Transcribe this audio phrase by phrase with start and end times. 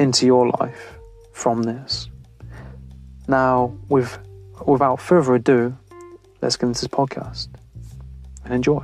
[0.00, 0.94] into your life
[1.30, 2.08] from this.
[3.28, 4.18] Now, with,
[4.66, 5.76] without further ado,
[6.40, 7.48] let's get into this podcast
[8.46, 8.82] and enjoy.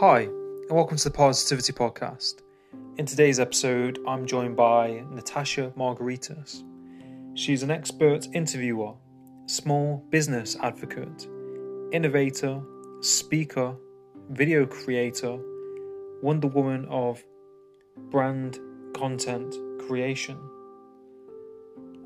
[0.00, 2.40] Hi, and welcome to the Parrsitivity Podcast.
[2.96, 6.62] In today's episode, I'm joined by Natasha Margaritis.
[7.34, 8.94] She's an expert interviewer,
[9.46, 11.28] small business advocate,
[11.94, 12.60] innovator,
[13.02, 13.76] speaker,
[14.30, 15.38] video creator,
[16.22, 17.22] Wonder Woman of
[18.10, 18.58] brand
[18.96, 19.54] content
[19.86, 20.36] creation,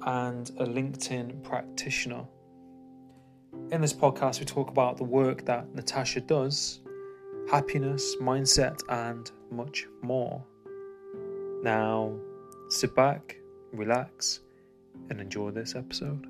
[0.02, 2.22] and a LinkedIn practitioner.
[3.72, 6.80] In this podcast, we talk about the work that Natasha does
[7.50, 10.44] happiness, mindset, and much more.
[11.62, 12.14] Now,
[12.68, 13.38] sit back,
[13.72, 14.40] relax,
[15.08, 16.26] and enjoy this episode.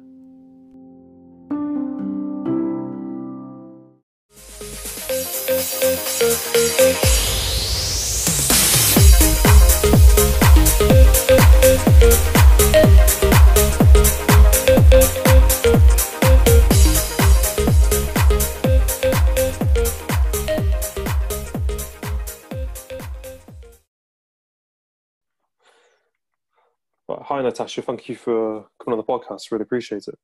[27.39, 27.83] Hi, Natasha.
[27.83, 29.53] Thank you for coming on the podcast.
[29.53, 30.19] Really appreciate it.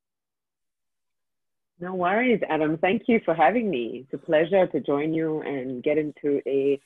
[1.78, 2.76] No worries, Adam.
[2.76, 4.02] Thank you for having me.
[4.02, 6.80] It's a pleasure to join you and get into a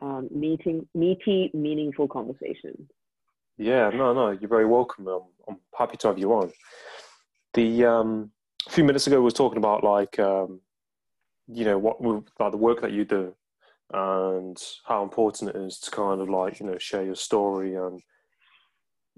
[0.00, 2.88] um, meeting, meaty, meaningful conversation.
[3.58, 5.06] Yeah, no, no, you're very welcome.
[5.08, 6.50] I'm, I'm happy to have you on.
[7.52, 8.30] The um,
[8.66, 10.62] a few minutes ago, we was talking about like, um,
[11.48, 13.34] you know, what like the work that you do
[13.92, 14.56] and
[14.86, 18.00] how important it is to kind of like you know share your story and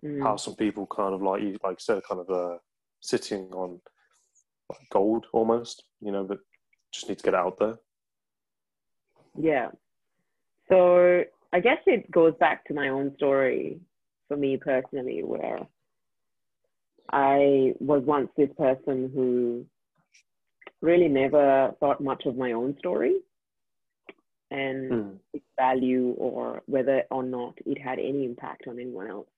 [0.05, 0.23] mm.
[0.23, 2.59] how some people kind of like you like said kind of uh,
[3.01, 3.81] sitting on
[4.71, 6.39] like gold almost, you know, but
[6.93, 7.79] just need to get out there.
[9.39, 9.69] Yeah.
[10.69, 13.81] So I guess it goes back to my own story
[14.29, 15.61] for me personally, where
[17.11, 19.67] I was once this person who
[20.81, 23.17] really never thought much of my own story
[24.51, 25.17] and mm.
[25.33, 29.29] its value or whether or not it had any impact on anyone else.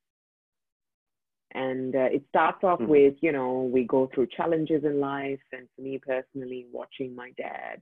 [1.55, 2.91] And uh, it starts off mm-hmm.
[2.91, 5.41] with, you know, we go through challenges in life.
[5.53, 7.81] And for me personally, watching my dad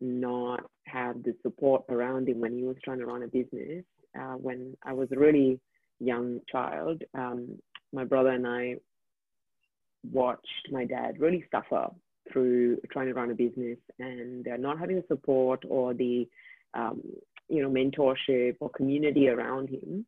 [0.00, 3.84] not have the support around him when he was trying to run a business.
[4.18, 5.60] Uh, when I was a really
[6.00, 7.58] young child, um,
[7.92, 8.76] my brother and I
[10.10, 11.88] watched my dad really suffer
[12.32, 16.28] through trying to run a business and uh, not having the support or the,
[16.74, 17.00] um,
[17.48, 20.04] you know, mentorship or community around him.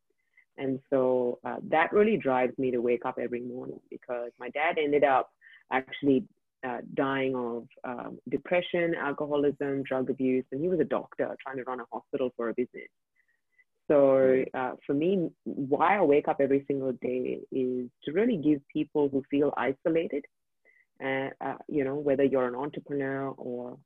[0.57, 4.77] And so uh, that really drives me to wake up every morning because my dad
[4.77, 5.29] ended up
[5.71, 6.25] actually
[6.65, 11.63] uh, dying of um, depression, alcoholism, drug abuse, and he was a doctor trying to
[11.63, 12.89] run a hospital for a business.
[13.87, 18.61] So uh, for me, why I wake up every single day is to really give
[18.73, 20.25] people who feel isolated,
[21.03, 23.77] uh, uh, you know, whether you're an entrepreneur or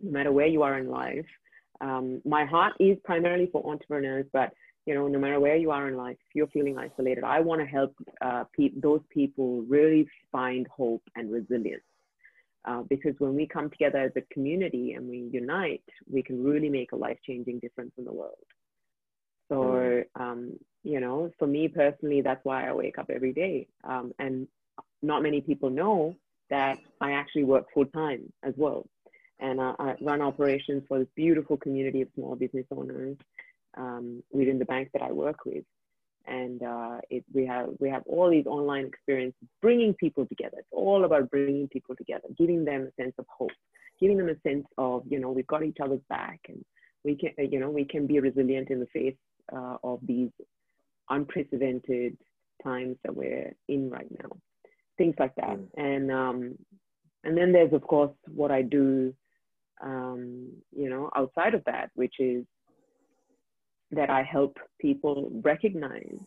[0.00, 1.26] no matter where you are in life.
[1.80, 4.52] Um, my heart is primarily for entrepreneurs, but
[4.86, 7.60] you know, no matter where you are in life, if you're feeling isolated, I want
[7.60, 11.82] to help uh, pe- those people really find hope and resilience.
[12.64, 16.68] Uh, because when we come together as a community and we unite, we can really
[16.68, 18.36] make a life changing difference in the world.
[19.48, 20.22] So, mm-hmm.
[20.22, 20.52] um,
[20.84, 23.66] you know, for me personally, that's why I wake up every day.
[23.84, 24.46] Um, and
[25.02, 26.16] not many people know
[26.50, 28.86] that I actually work full time as well.
[29.40, 33.16] And uh, I run operations for this beautiful community of small business owners
[33.76, 35.64] um, within the bank that I work with.
[36.26, 40.58] and uh, it, we have we have all these online experiences bringing people together.
[40.58, 43.50] It's all about bringing people together, giving them a sense of hope,
[44.00, 46.64] giving them a sense of you know we've got each other's back, and
[47.04, 49.16] we can you know we can be resilient in the face
[49.52, 50.30] uh, of these
[51.10, 52.16] unprecedented
[52.62, 54.30] times that we're in right now.
[54.98, 55.66] Things like that, mm.
[55.76, 56.58] and um,
[57.24, 59.12] and then there's of course what I do,
[59.82, 62.44] um, you know, outside of that, which is
[63.92, 66.18] that I help people recognize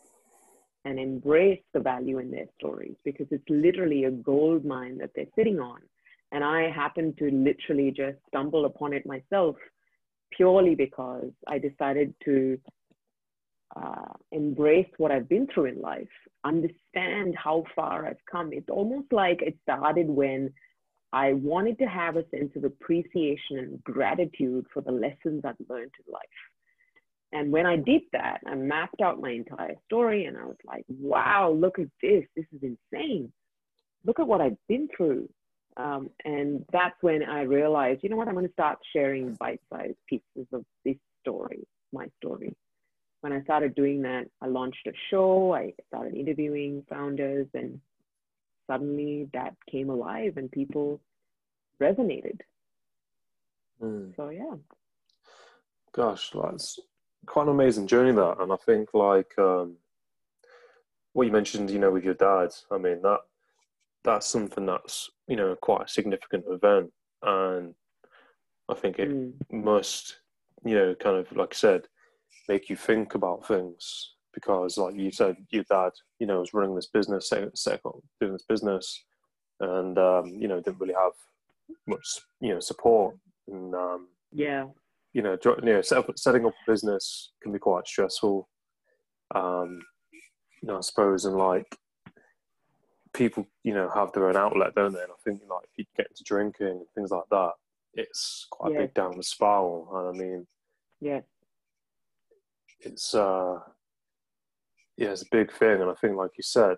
[0.86, 5.26] and embrace the value in their stories because it's literally a gold mine that they're
[5.36, 5.80] sitting on.
[6.32, 9.56] And I happen to literally just stumble upon it myself
[10.32, 12.60] purely because I decided to
[13.76, 16.08] uh, embrace what I've been through in life,
[16.44, 18.52] understand how far I've come.
[18.54, 20.54] It's almost like it started when
[21.12, 25.92] I wanted to have a sense of appreciation and gratitude for the lessons I've learned
[26.06, 26.22] in life.
[27.36, 30.86] And when I did that, I mapped out my entire story and I was like,
[30.88, 32.24] wow, look at this.
[32.34, 33.30] This is insane.
[34.06, 35.28] Look at what I've been through.
[35.76, 39.60] Um, and that's when I realized, you know what, I'm going to start sharing bite
[39.70, 42.56] sized pieces of this story, my story.
[43.20, 47.82] When I started doing that, I launched a show, I started interviewing founders, and
[48.66, 51.02] suddenly that came alive and people
[51.82, 52.40] resonated.
[53.84, 54.16] Mm.
[54.16, 54.56] So, yeah.
[55.92, 56.80] Gosh, that's
[57.26, 59.78] quite an amazing journey that, and I think like um,
[61.14, 62.50] what you mentioned, you know, with your dad.
[62.72, 63.20] I mean that
[64.04, 66.92] that's something that's you know quite a significant event,
[67.24, 67.74] and
[68.70, 69.34] I think it mm.
[69.52, 70.20] must
[70.64, 71.88] you know kind of like I said
[72.48, 74.12] make you think about things.
[74.34, 77.52] Because like you said your dad you know was running this business doing
[78.34, 79.04] this business.
[79.62, 81.14] And um, you know didn't really have
[81.88, 82.06] much
[82.42, 83.16] you know support.
[83.48, 84.66] And um, yeah
[85.16, 88.50] you know, you know set up, setting up a business can be quite stressful.
[89.34, 89.80] Um,
[90.62, 91.78] you know, I suppose, and like
[93.14, 95.02] people, you know, have their own outlet, don't they?
[95.02, 97.52] And I think like if you get into drinking and things like that,
[97.94, 98.80] it's quite yeah.
[98.80, 99.88] a big down the spiral.
[99.94, 100.48] And I mean,
[101.00, 101.22] yeah,
[102.82, 103.60] it's uh,
[104.98, 105.82] yeah, it's a big thing.
[105.82, 106.76] And I think, like you said,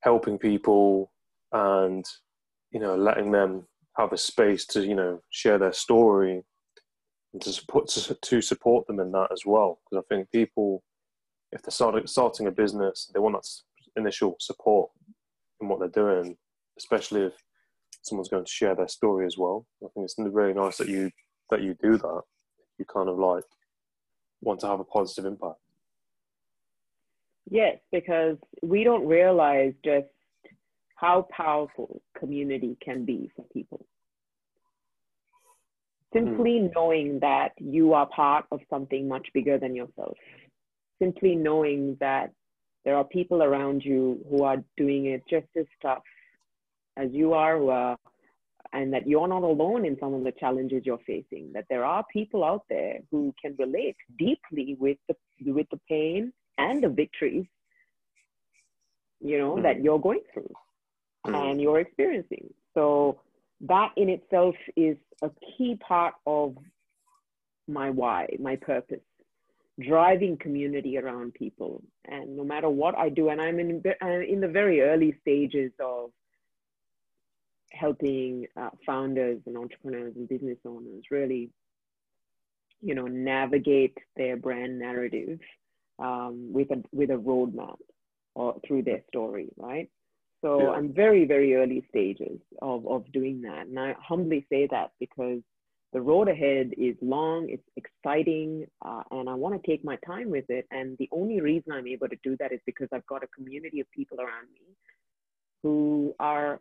[0.00, 1.12] helping people
[1.52, 2.04] and
[2.72, 6.42] you know letting them have a space to you know share their story
[7.38, 9.80] to support to, to support them in that as well.
[9.84, 10.82] Because I think people,
[11.52, 14.90] if they're starting starting a business, they want that initial support
[15.60, 16.36] in what they're doing,
[16.78, 17.34] especially if
[18.02, 19.66] someone's going to share their story as well.
[19.84, 21.10] I think it's really nice that you
[21.50, 22.22] that you do that.
[22.78, 23.44] You kind of like
[24.40, 25.58] want to have a positive impact.
[27.50, 30.06] Yes, because we don't realize just
[30.94, 33.86] how powerful community can be for people.
[36.12, 36.70] Simply mm.
[36.74, 40.16] knowing that you are part of something much bigger than yourself.
[41.00, 42.32] Simply knowing that
[42.84, 46.02] there are people around you who are doing it just as tough
[46.96, 47.96] as you are, uh,
[48.72, 51.52] and that you're not alone in some of the challenges you're facing.
[51.52, 55.16] That there are people out there who can relate deeply with the
[55.52, 57.46] with the pain and the victories,
[59.20, 59.62] you know, mm.
[59.62, 60.52] that you're going through
[61.26, 61.50] mm.
[61.50, 62.52] and you're experiencing.
[62.74, 63.20] So
[63.62, 66.56] that in itself is a key part of
[67.68, 69.00] my why, my purpose,
[69.78, 71.82] driving community around people.
[72.06, 75.72] And no matter what I do, and I'm in, I'm in the very early stages
[75.78, 76.10] of
[77.72, 81.50] helping uh, founders and entrepreneurs and business owners really,
[82.82, 85.38] you know, navigate their brand narrative
[85.98, 87.76] um, with a with a roadmap
[88.34, 89.88] or through their story, right?
[90.42, 90.70] So yeah.
[90.70, 93.66] I'm very, very early stages of, of doing that.
[93.66, 95.40] And I humbly say that because
[95.92, 100.30] the road ahead is long, it's exciting, uh, and I want to take my time
[100.30, 100.66] with it.
[100.70, 103.80] And the only reason I'm able to do that is because I've got a community
[103.80, 104.76] of people around me
[105.62, 106.60] who are,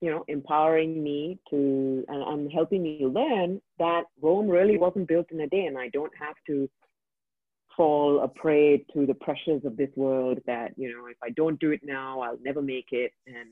[0.00, 5.26] you know, empowering me to, and I'm helping me learn that Rome really wasn't built
[5.32, 6.68] in a day, and I don't have to
[7.80, 11.58] fall a prey to the pressures of this world that, you know, if I don't
[11.60, 13.10] do it now, I'll never make it.
[13.26, 13.48] And,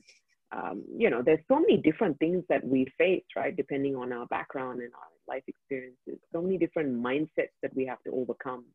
[0.52, 3.56] um, you know, there's so many different things that we face, right?
[3.56, 8.02] Depending on our background and our life experiences, so many different mindsets that we have
[8.02, 8.66] to overcome.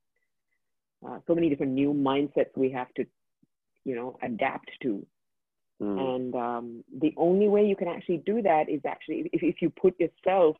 [1.07, 3.05] Uh, so many different new mindsets we have to,
[3.85, 5.05] you know, adapt to.
[5.79, 6.15] Mm.
[6.15, 9.69] And um, the only way you can actually do that is actually if, if you
[9.69, 10.55] put yourself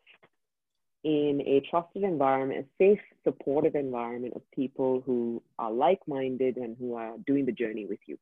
[1.03, 6.77] in a trusted environment, a safe, supportive environment of people who are like minded and
[6.79, 8.17] who are doing the journey with you.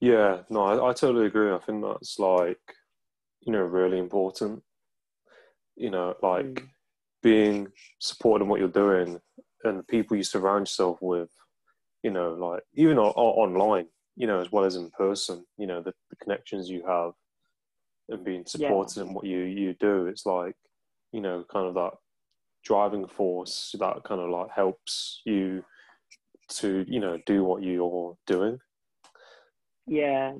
[0.00, 1.52] Yeah, no, I, I, totally agree.
[1.52, 2.58] I think that's like,
[3.40, 4.62] you know, really important.
[5.76, 6.68] You know, like mm.
[7.22, 7.68] being
[7.98, 9.20] supported in what you're doing
[9.64, 11.30] and the people you surround yourself with,
[12.02, 15.94] you know, like even online, you know, as well as in person, you know, the,
[16.10, 17.12] the connections you have
[18.08, 20.06] and being supported in what you you do.
[20.06, 20.56] It's like,
[21.12, 21.92] you know, kind of that
[22.64, 25.64] driving force that kind of like helps you
[26.48, 28.58] to you know do what you're doing.
[29.86, 30.34] Yeah.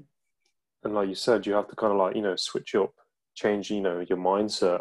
[0.84, 2.92] and like you said you have to kind of like you know switch up
[3.34, 4.80] change you know your mindset.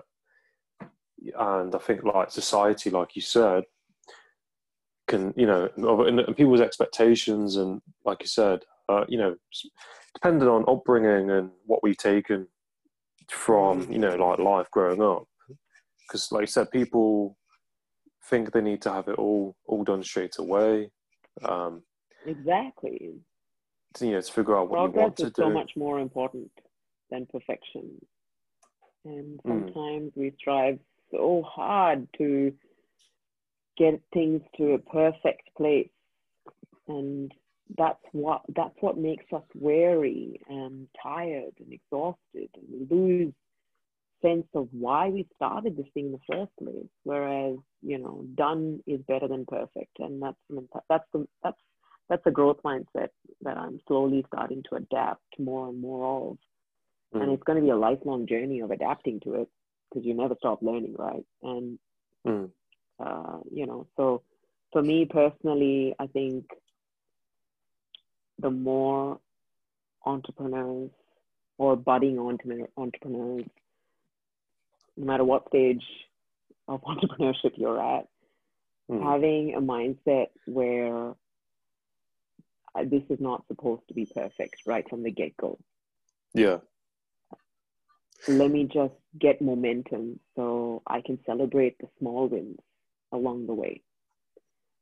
[1.38, 3.64] And i think like society like you said
[5.08, 9.36] can you know and and people's expectations and like you said uh, you know
[10.16, 12.48] depending on upbringing and what we've taken
[13.30, 15.26] from you know like life growing up
[16.08, 17.38] because like you said people
[18.30, 20.90] think they need to have it all all done straight away
[21.44, 21.82] um
[22.26, 23.16] Exactly.
[23.96, 26.00] to, you know to figure out what you want to is do so much more
[26.00, 26.52] important
[27.10, 28.00] than perfection.
[29.06, 29.66] And Mm.
[29.66, 30.80] sometimes we strive
[31.12, 32.54] so hard to
[33.78, 35.90] get things to a perfect place.
[36.88, 37.32] And
[37.78, 43.34] that's what that's what makes us weary and tired and exhausted and we lose
[44.22, 46.88] sense of why we started this thing in the first place.
[47.04, 50.00] Whereas, you know, done is better than perfect.
[50.00, 50.38] And that's
[50.90, 51.60] that's the that's
[52.10, 53.10] that's a growth mindset
[53.42, 56.38] that I'm slowly starting to adapt more and more of.
[57.20, 59.50] And Mm, it's going to be a lifelong journey of adapting to it
[59.90, 61.26] because you never stop learning, right?
[61.44, 61.80] And,
[62.26, 62.50] mm,
[63.04, 64.24] uh, you know, so
[64.72, 66.46] for me personally, I think
[68.40, 69.20] the more
[70.06, 70.90] entrepreneurs
[71.58, 73.46] or budding entrepreneur, entrepreneurs,
[75.02, 75.84] no matter what stage
[76.68, 78.08] of entrepreneurship you're at,
[78.90, 79.04] mm.
[79.04, 81.10] having a mindset where
[82.76, 85.58] uh, this is not supposed to be perfect right from the get go.
[86.34, 86.60] yeah
[88.28, 92.60] Let me just get momentum so I can celebrate the small wins
[93.12, 93.82] along the way.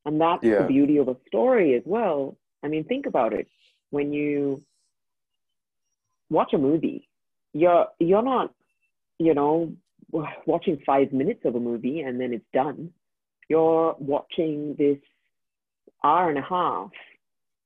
[0.05, 0.61] And that's Yeah.
[0.63, 2.38] the beauty of a story as well.
[2.63, 3.47] I mean, think about it.
[3.91, 4.61] When you
[6.29, 7.07] watch a movie,
[7.53, 8.53] you're you're not,
[9.17, 9.73] you know,
[10.46, 12.92] watching five minutes of a movie and then it's done.
[13.50, 15.00] You're watching this
[16.04, 16.92] hour and a half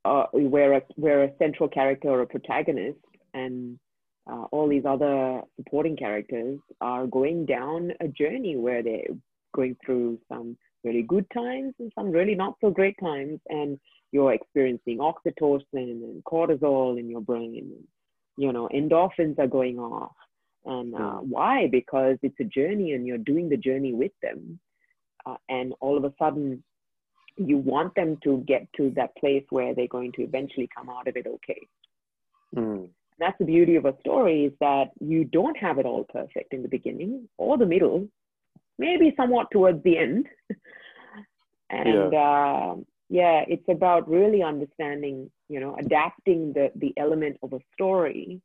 [0.05, 2.99] uh, where a where a central character or a protagonist
[3.33, 3.79] and
[4.29, 9.07] uh, all these other supporting characters are going down a journey where they're
[9.53, 13.79] going through some really good times and some really not so great times, and
[14.11, 17.71] you're experiencing oxytocin and cortisol in your brain.
[18.37, 20.11] You know, endorphins are going off.
[20.65, 21.27] And uh, Mm.
[21.27, 21.67] why?
[21.67, 24.59] Because it's a journey and you're doing the journey with them.
[25.25, 26.63] Uh, and all of a sudden,
[27.37, 31.07] you want them to get to that place where they're going to eventually come out
[31.07, 31.61] of it okay.
[32.55, 32.89] Mm,
[33.19, 36.61] That's the beauty of a story is that you don't have it all perfect in
[36.61, 38.07] the beginning or the middle,
[38.77, 40.27] maybe somewhat towards the end.
[41.69, 42.75] and uh,
[43.09, 48.41] yeah, it's about really understanding, you know, adapting the, the element of a story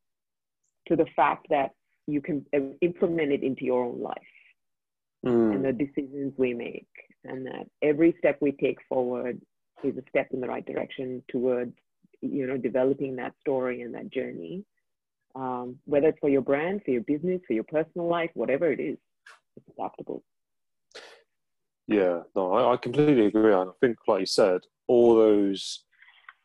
[0.87, 1.73] to the fact that
[2.09, 4.35] you can uh, implement it into your own life
[5.25, 6.89] and mm, the decisions we make,
[7.25, 9.41] and that every step we take forward
[9.85, 11.75] is a step in the right direction towards,
[12.21, 14.65] you know, developing that story and that journey.
[15.35, 18.81] Um, whether it's for your brand, for your business, for your personal life, whatever it
[18.81, 18.97] is,
[19.57, 20.23] it's adaptable.
[21.89, 25.85] yeah no I, I completely agree and i think like you said all those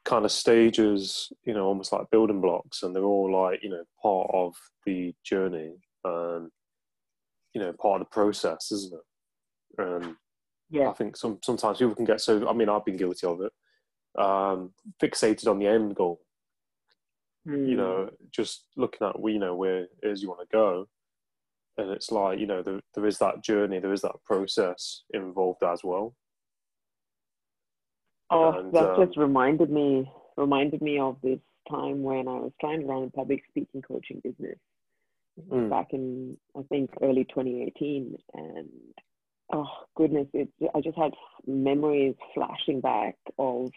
[0.05, 3.83] kind of stages you know almost like building blocks and they're all like you know
[4.01, 4.53] part of
[4.85, 6.49] the journey and
[7.53, 10.15] you know part of the process isn't it and
[10.69, 10.89] Yeah.
[10.89, 12.47] I think some sometimes people can get so.
[12.49, 13.53] I mean, I've been guilty of it.
[14.17, 16.21] Um, fixated on the end goal.
[17.45, 17.65] Hmm.
[17.67, 20.87] You know, just looking at you know where it is you want to go,
[21.77, 25.63] and it's like you know there, there is that journey, there is that process involved
[25.63, 26.15] as well.
[28.33, 32.51] Oh, And, that um, just reminded me reminded me of this time when I was
[32.59, 34.57] trying to run a public speaking coaching business
[35.51, 35.69] Mm.
[35.69, 38.69] back in I think early 2018, and
[39.51, 41.11] oh goodness, it I just had
[41.47, 43.71] memories flashing back of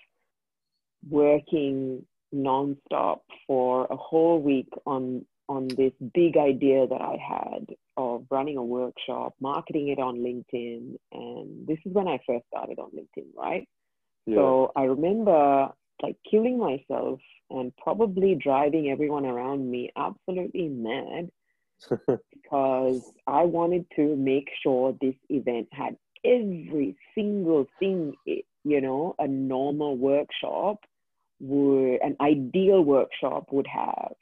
[1.08, 8.26] working nonstop for a whole week on on this big idea that I had of
[8.30, 12.90] running a workshop, marketing it on LinkedIn, and this is when I first started on
[12.90, 13.66] LinkedIn, right?
[14.26, 14.36] Yeah.
[14.36, 15.70] So I remember
[16.02, 21.30] like killing myself and probably driving everyone around me absolutely mad
[22.32, 28.14] because I wanted to make sure this event had every single thing,
[28.64, 30.80] you know, a normal workshop
[31.40, 34.14] would, an ideal workshop would have.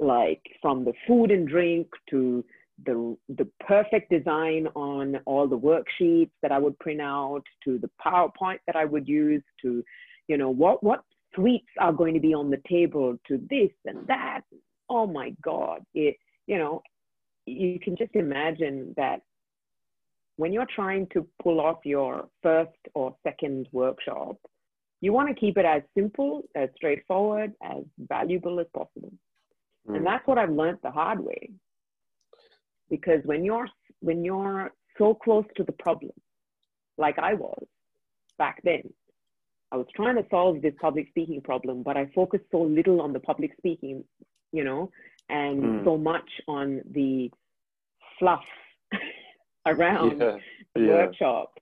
[0.00, 2.44] Like from the food and drink to
[2.86, 7.90] the the perfect design on all the worksheets that I would print out to the
[8.04, 9.82] PowerPoint that I would use to
[10.28, 11.02] you know, what, what
[11.34, 14.42] sweets are going to be on the table to this and that.
[14.88, 15.80] Oh my God.
[15.94, 16.16] It,
[16.46, 16.82] you know,
[17.46, 19.22] you can just imagine that
[20.36, 24.36] when you're trying to pull off your first or second workshop,
[25.00, 29.12] you want to keep it as simple, as straightforward, as valuable as possible.
[29.88, 29.96] Mm.
[29.96, 31.50] And that's what I've learned the hard way.
[32.90, 33.68] Because when you're
[34.00, 36.12] when you're so close to the problem,
[36.96, 37.66] like I was
[38.38, 38.82] back then,
[39.70, 43.12] I was trying to solve this public speaking problem, but I focused so little on
[43.12, 44.04] the public speaking,
[44.52, 44.90] you know,
[45.28, 45.84] and mm.
[45.84, 47.30] so much on the
[48.18, 48.44] fluff
[49.66, 50.36] around yeah.
[50.74, 50.88] the yeah.
[50.88, 51.52] workshop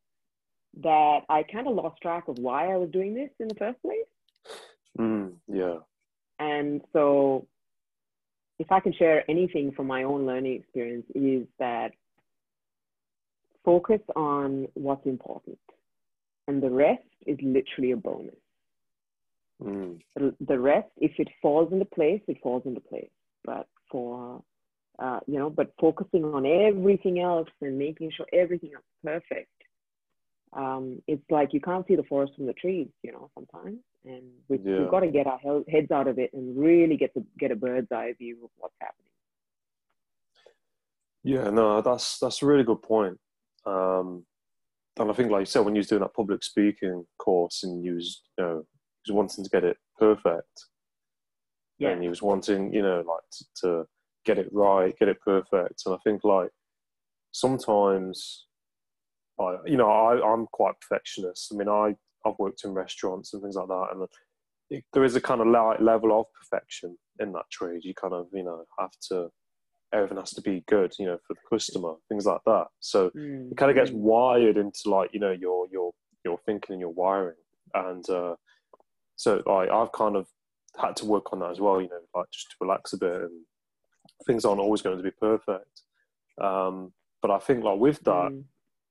[0.83, 3.81] that I kind of lost track of why I was doing this in the first
[3.83, 3.97] place.
[4.99, 5.79] Mm, yeah.
[6.39, 7.47] And so,
[8.59, 11.93] if I can share anything from my own learning experience, is that
[13.65, 15.59] focus on what's important,
[16.49, 18.35] and the rest is literally a bonus.
[19.63, 20.01] Mm.
[20.17, 23.11] The, rest, if it falls into place, it falls into place.
[23.45, 24.43] But for
[24.99, 29.51] uh, you know, but focusing on everything else and making sure everything is perfect
[30.57, 33.79] um, it's like you can't see the forest from the trees, you know, sometimes.
[34.05, 34.81] And we, yeah.
[34.81, 37.57] we've got to get our heads out of it and really get to get a
[37.57, 39.03] bird's eye view of what's happening.
[41.23, 43.19] Yeah, no, that's that's a really good point.
[43.67, 44.25] Um,
[44.99, 47.85] and I think, like you said, when you was doing that public speaking course and
[47.85, 48.55] you was, you know,
[49.07, 50.67] was wanting to get it perfect,
[51.79, 51.91] yeah.
[51.91, 53.87] and he was wanting, you know, like to, to
[54.25, 55.83] get it right, get it perfect.
[55.85, 56.51] And I think, like
[57.33, 58.47] sometimes
[59.39, 61.53] I, you know, I, I'm quite perfectionist.
[61.53, 64.09] I mean, I, I've worked in restaurants and things like that, and
[64.71, 67.85] it, there is a kind of level of perfection in that trade.
[67.85, 69.29] You kind of, you know, have to,
[69.93, 72.67] everything has to be good, you know, for the customer, things like that.
[72.81, 73.51] So mm.
[73.51, 73.99] it kind of gets mm.
[73.99, 75.93] wired into like, you know, your your
[76.25, 77.37] your thinking and your wiring,
[77.75, 78.35] and uh,
[79.17, 80.27] so I, I've kind of
[80.79, 81.81] had to work on that as well.
[81.81, 83.45] You know, like just to relax a bit, and
[84.27, 85.83] things aren't always going to be perfect.
[86.41, 88.33] Um, but I think like with that.
[88.33, 88.45] Mm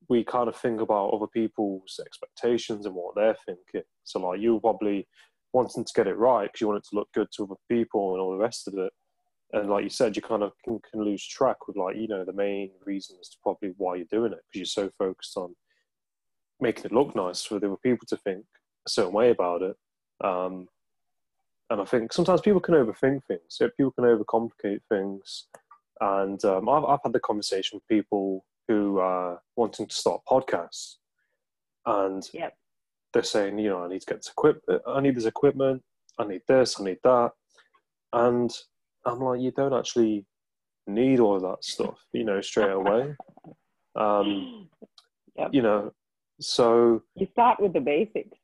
[0.10, 3.88] we kind of think about other people's expectations and what they're thinking.
[4.04, 5.08] So like you're probably
[5.54, 8.14] wanting to get it right because you want it to look good to other people
[8.14, 8.92] and all the rest of it.
[9.54, 12.26] And like you said, you kind of can, can lose track with like you know
[12.26, 15.56] the main reasons to probably why you're doing it because you're so focused on
[16.60, 18.46] making it look nice for the other people to think
[18.86, 19.76] a certain way about it.
[20.24, 20.68] Um,
[21.70, 23.60] and I think sometimes people can overthink things.
[23.78, 25.48] People can overcomplicate things.
[26.00, 30.96] And um, I've, I've had the conversation with people who are wanting to start podcasts,
[31.86, 32.56] and yep.
[33.14, 34.82] they're saying, you know, I need to get this equipment.
[34.88, 35.84] I need this equipment.
[36.20, 36.80] I need this.
[36.80, 37.32] I need that.
[38.14, 38.52] And
[39.06, 40.26] I'm like, you don't actually
[40.88, 43.16] need all of that stuff, you know, straight away.
[43.96, 44.70] Um,
[45.38, 45.50] yep.
[45.52, 45.92] You know,
[46.40, 48.38] so you start with the basics.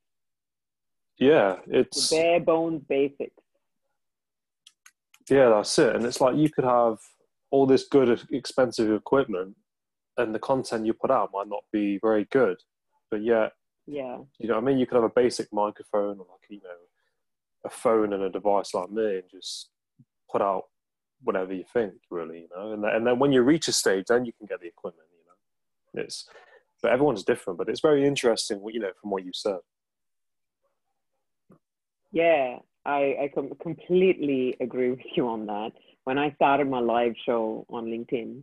[1.18, 3.36] Yeah, it's the bare bones basics.
[5.30, 5.96] Yeah, that's it.
[5.96, 6.98] And it's like you could have
[7.52, 9.56] all this good, expensive equipment,
[10.22, 12.58] and the content you put out might not be very good,
[13.10, 13.54] but yet,
[13.88, 16.70] yeah, you know, I mean, you could have a basic microphone or like you know,
[17.66, 19.70] a phone and a device like me, and just
[20.32, 20.64] put out
[21.24, 24.06] whatever you think, really, you know, and then, and then when you reach a stage,
[24.08, 26.28] then you can get the equipment, you know, it's,
[26.82, 29.60] but everyone's different, but it's very interesting, what you know, from what you said.
[32.12, 35.72] Yeah, I, I com- completely agree with you on that.
[36.04, 38.42] When I started my live show on LinkedIn,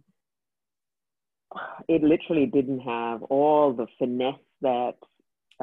[1.88, 4.94] it literally didn't have all the finesse that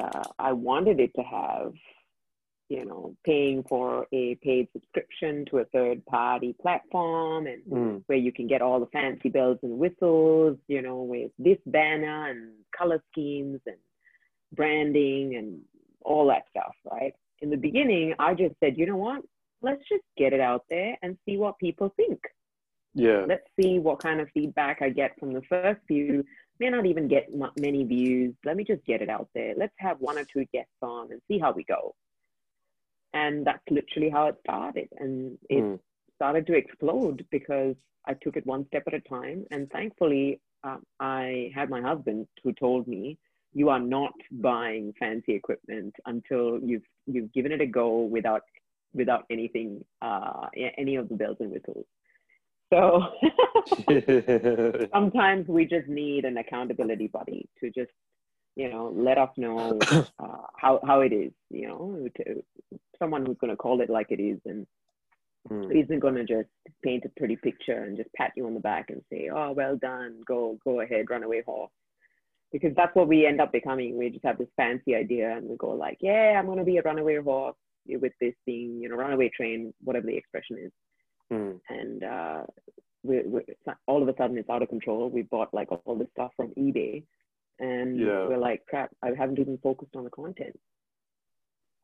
[0.02, 1.72] uh, I wanted it to have.
[2.68, 8.02] You know, paying for a paid subscription to a third party platform and mm.
[8.06, 12.28] where you can get all the fancy bells and whistles, you know, with this banner
[12.28, 13.76] and color schemes and
[14.52, 15.60] branding and
[16.02, 17.14] all that stuff, right?
[17.40, 19.22] In the beginning, I just said, you know what?
[19.62, 22.20] Let's just get it out there and see what people think.
[22.96, 23.26] Yeah.
[23.28, 26.24] Let's see what kind of feedback I get from the first few.
[26.58, 28.34] May not even get m- many views.
[28.42, 29.54] Let me just get it out there.
[29.54, 31.94] Let's have one or two guests on and see how we go.
[33.12, 34.88] And that's literally how it started.
[34.98, 35.78] And it mm.
[36.14, 39.44] started to explode because I took it one step at a time.
[39.50, 43.18] And thankfully, um, I had my husband who told me,
[43.52, 48.42] "You are not buying fancy equipment until you've you've given it a go without
[48.94, 50.46] without anything, uh,
[50.78, 51.86] any of the bells and whistles."
[52.72, 53.00] So
[54.92, 57.92] sometimes we just need an accountability buddy to just,
[58.56, 60.06] you know, let us know uh,
[60.56, 62.42] how, how it is, you know, to
[62.98, 64.66] someone who's going to call it like it is and
[65.48, 65.84] mm.
[65.84, 66.48] isn't going to just
[66.82, 69.76] paint a pretty picture and just pat you on the back and say, oh, well
[69.76, 71.70] done, go, go ahead, run away horse.
[72.52, 73.96] because that's what we end up becoming.
[73.96, 76.78] We just have this fancy idea and we go like, yeah, I'm going to be
[76.78, 80.72] a runaway horse with this thing, you know, runaway train, whatever the expression is.
[81.32, 81.60] Mm.
[81.68, 82.42] And uh,
[83.02, 83.22] we
[83.86, 85.08] all of a sudden it's out of control.
[85.10, 87.04] We bought like all this stuff from eBay
[87.58, 88.26] and Yeah.
[88.28, 90.58] we're like, crap, I haven't even focused on the content.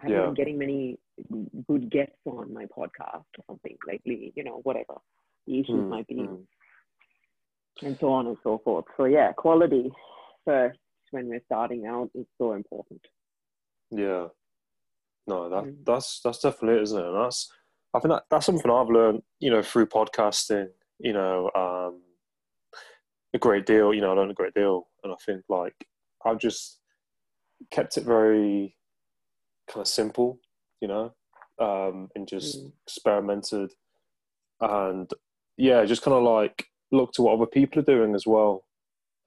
[0.00, 0.24] I haven't Yeah.
[0.26, 0.98] been getting many
[1.68, 4.96] good guests on my podcast or something lately, you know, whatever
[5.46, 6.46] the issues Mm, might be mm.
[7.82, 8.84] and so on and so forth.
[8.96, 9.90] So yeah, quality
[10.44, 10.78] first
[11.10, 13.00] when we're starting out is so important.
[13.90, 14.28] Yeah.
[15.26, 15.84] No, that Mm.
[15.84, 17.06] that's that's definitely it, isn't it?
[17.06, 17.52] And that's
[17.94, 22.00] I think that, that's something I've learned, you know, through podcasting, you know, um,
[23.34, 24.88] a great deal, you know, I learned a great deal.
[25.04, 25.74] And I think like
[26.24, 26.78] I've just
[27.70, 28.76] kept it very
[29.68, 30.38] kind of simple,
[30.80, 31.14] you know,
[31.58, 32.72] um, and just Mm.
[32.86, 33.72] experimented
[34.60, 35.10] and
[35.56, 38.64] yeah, just kind of like look to what other people are doing as well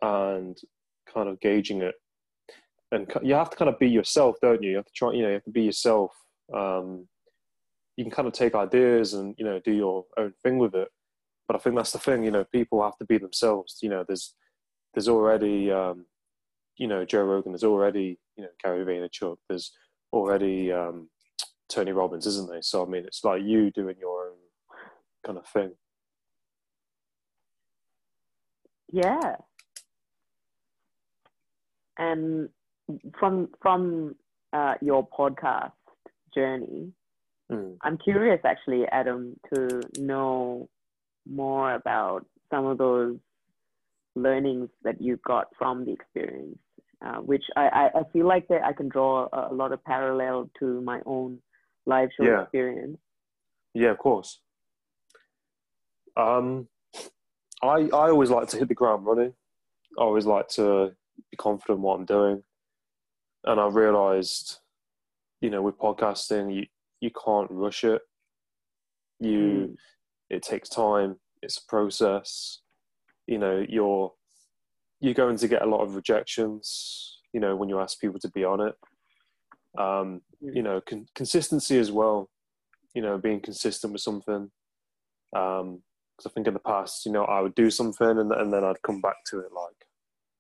[0.02, 0.58] and
[1.12, 1.96] kind of gauging it
[2.92, 4.72] and you have to kind of be yourself, don't you?
[4.72, 6.12] You have to try, you know, you have to be yourself.
[6.54, 7.08] Um,
[7.98, 10.90] you can kind of take ideas and you know do your own thing with it,
[11.48, 12.24] but I think that's the thing.
[12.24, 13.80] You know, people have to be themselves.
[13.82, 14.34] You know, there's
[14.94, 16.06] there's already um,
[16.78, 17.52] you know Joe Rogan.
[17.52, 19.38] There's already you know Gary Vaynerchuk.
[19.48, 19.72] There's
[20.12, 21.10] already um,
[21.70, 22.62] Tony Robbins, isn't there?
[22.62, 24.38] So I mean, it's like you doing your own
[25.26, 25.72] kind of thing.
[28.92, 29.36] Yeah.
[31.98, 32.50] And
[33.18, 34.16] from from
[34.54, 35.72] uh, your podcast
[36.34, 36.92] journey,
[37.52, 37.78] Mm.
[37.82, 40.70] I'm curious actually, Adam, to know
[41.30, 43.18] more about some of those
[44.16, 46.58] learnings that you got from the experience,
[47.06, 50.50] uh, which I, I, feel like that I can draw a, a lot of parallel
[50.60, 51.40] to my own
[51.86, 52.44] live show Yeah.
[52.44, 52.98] experience.
[53.74, 54.40] Yeah, of course.
[56.16, 56.68] Um,
[57.62, 59.34] I I always like to hit the ground running.
[60.00, 60.96] I always like to
[61.30, 62.44] be confident in what I'm doing,
[63.44, 64.60] and I realised,
[65.42, 66.68] you know, with podcasting, you
[67.06, 68.02] you can't rush it.
[69.20, 69.76] You Mm.
[70.36, 71.12] it takes time.
[71.44, 72.62] It's a process.
[73.28, 74.14] You know, you're
[75.04, 77.20] you're going to get a lot of rejections.
[77.34, 78.76] You know, when you ask people to be on it.
[79.78, 80.22] Um,
[80.58, 82.30] you know, con- consistency as well.
[82.96, 84.44] You know, being consistent with something.
[85.36, 85.68] Um,
[86.18, 88.64] because I think in the past, you know, I would do something and, and then
[88.64, 89.80] I'd come back to it like,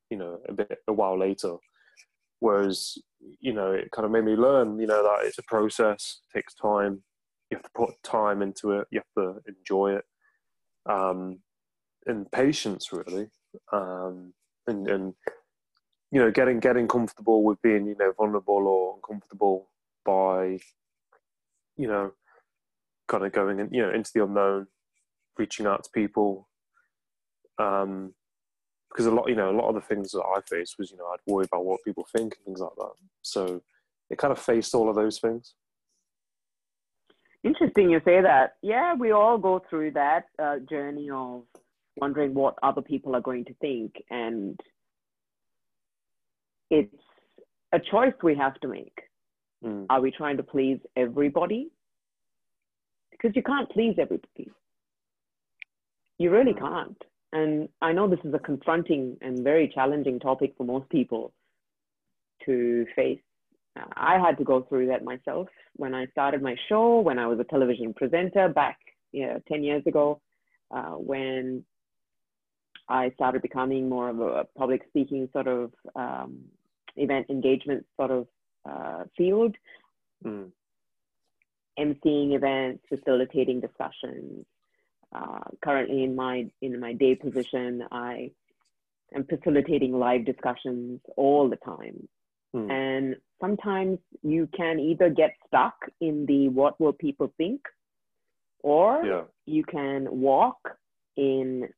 [0.09, 1.57] you know, a bit a while later.
[2.39, 2.97] Whereas,
[3.39, 6.53] you know, it kind of made me learn, you know, that it's a process, takes
[6.53, 7.03] time.
[7.49, 8.87] You have to put time into it.
[8.91, 10.05] You have to enjoy it,
[10.85, 11.39] um,
[12.05, 13.27] and patience really,
[13.71, 14.33] um,
[14.67, 15.13] and and
[16.11, 19.69] you know, getting getting comfortable with being, you know, vulnerable or uncomfortable
[20.05, 20.59] by,
[21.77, 22.11] you know,
[23.07, 24.67] kind of going in, you know, into the unknown,
[25.37, 26.47] reaching out to people.
[27.57, 28.13] Um,
[28.95, 30.95] because a lot, you know, a lot of the things that I faced was, you
[30.95, 32.93] know, I'd worry about what people think and things like that.
[33.23, 33.61] So
[34.09, 35.53] it kind of faced all of those things.
[37.43, 38.55] Interesting you say that.
[38.61, 41.43] Yeah, we all go through that uh, journey of
[41.97, 43.95] wondering what other people are going to think.
[44.09, 44.57] And
[46.69, 46.95] it's
[47.73, 48.97] a choice we have to make.
[49.61, 49.87] Mm.
[49.89, 51.67] Are we trying to please everybody?
[53.11, 54.49] Because you can't please everybody.
[56.17, 56.97] You really can't.
[57.35, 61.33] And I know this is a confronting and very challenging topic for most people
[62.45, 63.19] to face.
[63.77, 67.27] Uh, I had to go through that myself when I started my show, when I
[67.27, 68.79] was a television presenter back
[69.11, 70.21] yeah, 10 years ago,
[70.73, 71.65] uh, when
[72.87, 76.39] I started becoming more of a public speaking sort of um,
[76.95, 78.27] event engagement sort of
[78.69, 79.55] uh, field,
[80.25, 80.51] Mm.
[81.77, 84.45] emceeing events, facilitating discussions.
[85.15, 88.31] Uh, currently, in my in my day position, I
[89.15, 91.97] am facilitating live discussions all the time.
[92.55, 92.69] Mm.
[92.71, 97.61] And sometimes you can either get stuck in the what will people think,
[98.61, 99.23] or Yeah.
[99.45, 100.59] you can walk
[101.15, 101.69] in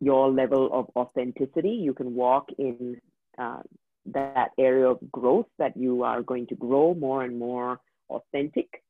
[0.00, 1.74] your level of authenticity.
[1.86, 3.00] You can walk in
[3.38, 3.62] uh,
[4.06, 8.82] that area of growth that you are going to grow more and more authentic.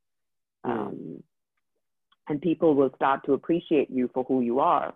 [0.64, 0.70] Mm.
[0.70, 1.22] Um,
[2.28, 4.94] and people will start to appreciate you for who you are.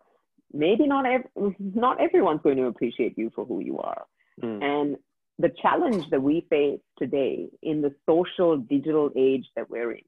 [0.52, 4.04] Maybe not ev- not everyone's going to appreciate you for who you are.
[4.42, 4.62] Mm.
[4.62, 4.96] And
[5.38, 10.02] the challenge that we face today in the social digital age that we're in,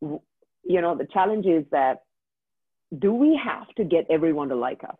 [0.00, 2.02] you know, the challenge is that
[2.96, 4.96] do we have to get everyone to like us?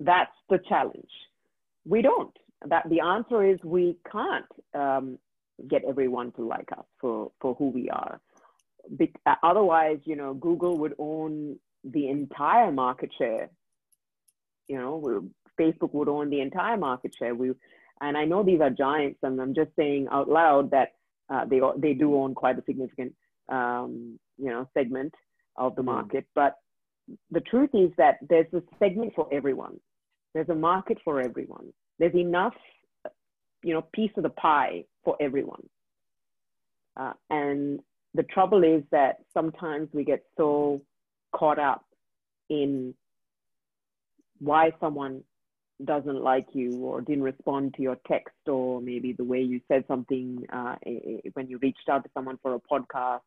[0.00, 1.10] That's the challenge.
[1.84, 2.36] We don't.
[2.66, 5.18] That the answer is we can't um,
[5.66, 8.20] get everyone to like us for, for who we are.
[8.96, 13.50] Be- uh, otherwise, you know, Google would own the entire market share.
[14.68, 17.34] You know, Facebook would own the entire market share.
[17.34, 17.52] We,
[18.00, 20.92] and I know these are giants, and I'm just saying out loud that
[21.30, 23.14] uh, they they do own quite a significant
[23.48, 25.14] um, you know segment
[25.56, 25.86] of the hmm.
[25.86, 26.26] market.
[26.34, 26.54] But
[27.30, 29.78] the truth is that there's a segment for everyone.
[30.34, 31.72] There's a market for everyone.
[31.98, 32.54] There's enough,
[33.62, 35.66] you know, piece of the pie for everyone.
[36.94, 37.80] Uh, and
[38.12, 40.82] the trouble is that sometimes we get so
[41.34, 41.82] caught up
[42.50, 42.94] in
[44.38, 45.22] why someone
[45.82, 49.82] doesn't like you or didn't respond to your text or maybe the way you said
[49.88, 50.74] something uh,
[51.32, 53.20] when you reached out to someone for a podcast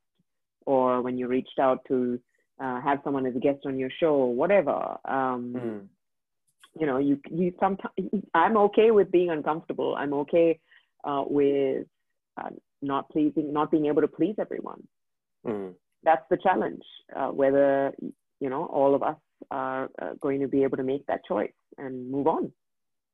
[0.68, 2.20] or when you reached out to
[2.60, 5.82] uh, have someone as a guest on your show or whatever um, mm.
[6.80, 7.96] you know you you sometimes
[8.34, 10.60] i'm okay with being uncomfortable i'm okay
[11.04, 11.86] uh, with
[12.42, 12.50] uh,
[12.82, 14.82] not pleasing not being able to please everyone
[15.46, 15.74] mm.
[16.04, 16.84] that's the challenge
[17.16, 17.94] uh, whether
[18.40, 19.18] you know all of us
[19.50, 22.52] are uh, going to be able to make that choice and move on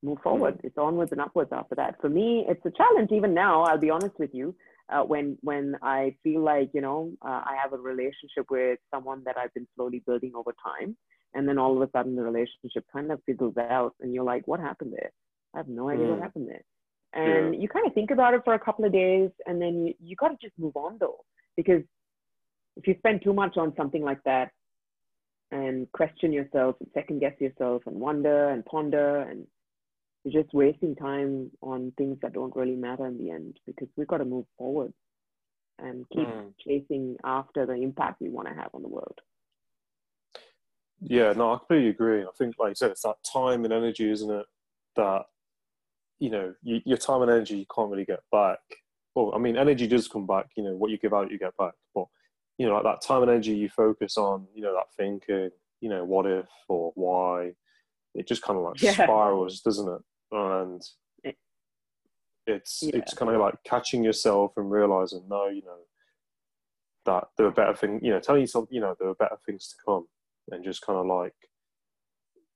[0.02, 0.64] move forward mm.
[0.64, 3.90] it's onwards and upwards after that for me it's a challenge even now i'll be
[3.90, 4.54] honest with you
[4.90, 9.22] uh, when when I feel like you know uh, I have a relationship with someone
[9.24, 10.96] that I've been slowly building over time,
[11.34, 14.48] and then all of a sudden the relationship kind of fizzles out, and you're like,
[14.48, 15.10] what happened there?
[15.54, 16.10] I have no idea mm.
[16.12, 16.62] what happened there.
[17.14, 17.60] And yeah.
[17.60, 20.16] you kind of think about it for a couple of days, and then you you
[20.16, 21.24] got to just move on though,
[21.56, 21.82] because
[22.76, 24.50] if you spend too much on something like that,
[25.50, 29.46] and question yourself, and second guess yourself, and wonder and ponder and
[30.24, 34.08] you're just wasting time on things that don't really matter in the end because we've
[34.08, 34.92] got to move forward
[35.78, 36.52] and keep mm.
[36.66, 39.18] chasing after the impact we want to have on the world.
[41.00, 42.22] Yeah, no, I completely agree.
[42.22, 44.46] I think, like you said, it's that time and energy, isn't it?
[44.96, 45.26] That
[46.18, 48.58] you know, you, your time and energy you can't really get back.
[49.14, 50.46] Well, I mean, energy does come back.
[50.56, 51.74] You know, what you give out, you get back.
[51.94, 52.06] But
[52.58, 55.50] you know, like that time and energy you focus on, you know, that thinking,
[55.80, 57.52] you know, what if or why,
[58.14, 58.92] it just kind of like yeah.
[58.92, 60.02] spirals, doesn't it?
[60.32, 60.82] And
[62.48, 62.96] it's yeah.
[62.96, 65.78] it's kind of like catching yourself and realizing, no, you know,
[67.06, 69.68] that there are better things, you know, telling yourself, you know, there are better things
[69.68, 70.06] to come,
[70.50, 71.34] and just kind of like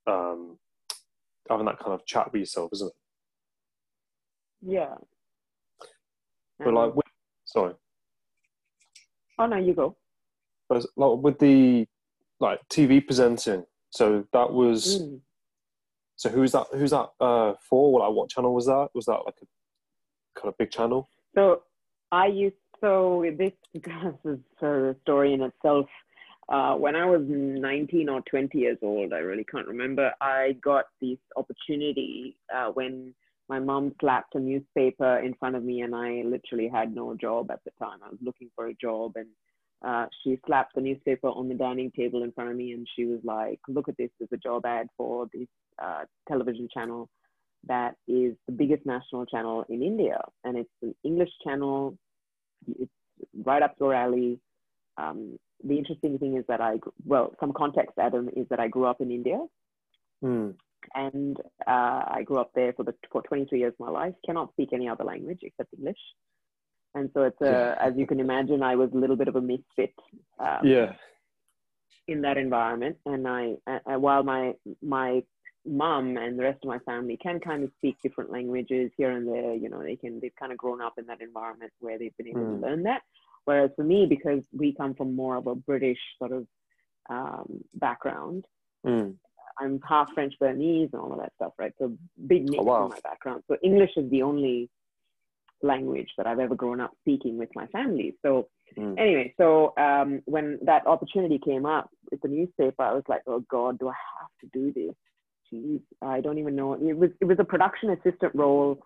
[0.07, 0.59] um,
[1.49, 2.95] having that kind of chat with yourself, isn't it?
[4.63, 4.95] Yeah.
[6.59, 7.07] But like, with,
[7.45, 7.75] sorry.
[9.39, 9.97] Oh no, you go.
[10.69, 11.87] But like with the
[12.41, 15.03] like TV presenting, so that was.
[15.03, 15.21] Mm.
[16.17, 16.67] So who's that?
[16.73, 18.01] Who's that uh, for?
[18.01, 18.89] Like, what channel was that?
[18.95, 21.09] Was that like a kind of big channel?
[21.35, 21.63] So
[22.13, 23.53] I used so this
[24.25, 25.87] is a story in itself.
[26.49, 30.13] Uh, when I was 19 or 20 years old, I really can't remember.
[30.21, 33.15] I got this opportunity uh, when
[33.49, 37.51] my mom slapped a newspaper in front of me, and I literally had no job
[37.51, 37.99] at the time.
[38.05, 39.29] I was looking for a job, and
[39.85, 43.05] uh, she slapped the newspaper on the dining table in front of me and she
[43.05, 45.49] was like, Look at this, there's a job ad for this
[45.83, 47.09] uh, television channel
[47.67, 50.21] that is the biggest national channel in India.
[50.45, 51.97] And it's an English channel,
[52.79, 52.91] it's
[53.45, 54.41] right up your alley.
[54.99, 56.75] Um, the interesting thing is that I,
[57.05, 59.39] well, some context, Adam, is that I grew up in India.
[60.25, 60.55] Mm.
[60.95, 64.53] And uh, I grew up there for, the, for 23 years of my life, cannot
[64.53, 65.99] speak any other language except English.
[66.95, 69.41] And so it's a as you can imagine i was a little bit of a
[69.41, 69.95] misfit
[70.39, 70.93] um, yeah.
[72.07, 72.97] in that environment.
[73.07, 75.23] And i uh, while my my
[75.65, 79.29] mom and the rest of my family can kind of speak different languages here and
[79.29, 82.17] there you know they can they've kind of grown up in that environment where they've
[82.17, 82.61] been able mm.
[82.61, 83.03] to learn that.
[83.45, 86.47] Whereas for me because we come from more of a british sort of
[87.11, 88.45] um, background
[88.87, 89.15] mm.
[89.61, 92.85] I'm half french Burmese and all of that stuff right so big mix oh, wow.
[92.85, 94.71] in my background so english is the only
[95.63, 98.15] language that I've ever grown up speaking with my family.
[98.23, 98.99] So mm.
[98.99, 103.45] anyway, so um, when that opportunity came up with the newspaper, I was like, oh
[103.51, 104.95] God, do I have to do this?
[105.53, 106.75] Jeez, I don't even know.
[106.75, 108.79] It was it was a production assistant role,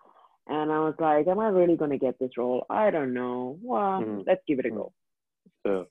[0.47, 2.65] and I was like, am I really going to get this role?
[2.69, 3.57] I don't know.
[3.61, 4.23] Well, mm.
[4.27, 4.91] let's give it a go.
[5.65, 5.83] Yeah.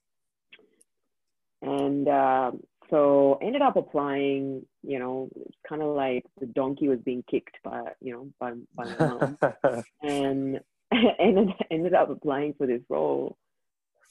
[1.62, 2.50] And uh,
[2.90, 4.64] so ended up applying.
[4.82, 5.28] You know,
[5.68, 9.38] kind of like the donkey was being kicked by you know by by my mom,
[10.02, 10.60] and
[11.18, 13.36] ended ended up applying for this role,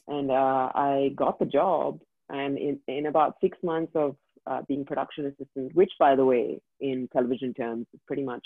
[0.07, 1.99] and uh, I got the job.
[2.29, 4.15] And in in about six months of
[4.47, 8.45] uh, being production assistant, which by the way, in television terms, is pretty much,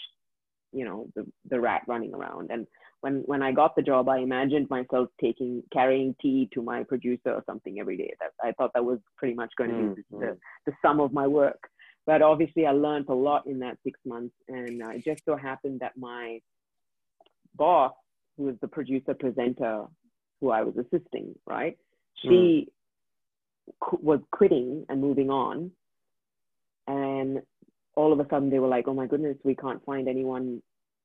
[0.72, 2.52] you know, the the rat running around.
[2.52, 2.68] And
[3.02, 7.32] when when I got the job, I imagined myself taking carrying tea to my producer
[7.32, 8.14] or something every day.
[8.20, 10.38] That I thought that was pretty much going to be the, mm.
[10.66, 11.60] the sum of my work.
[12.06, 15.36] But obviously, I learned a lot in that six months, and uh, it just so
[15.36, 16.40] happened that my
[17.56, 17.94] boss
[18.38, 19.86] who was the producer presenter
[20.40, 21.78] who I was assisting, right?
[22.22, 22.70] She
[23.70, 23.74] mm.
[23.82, 25.72] qu- was quitting and moving on,
[26.88, 27.42] and
[28.00, 30.62] all of a sudden they were like, "Oh my goodness, we can't find anyone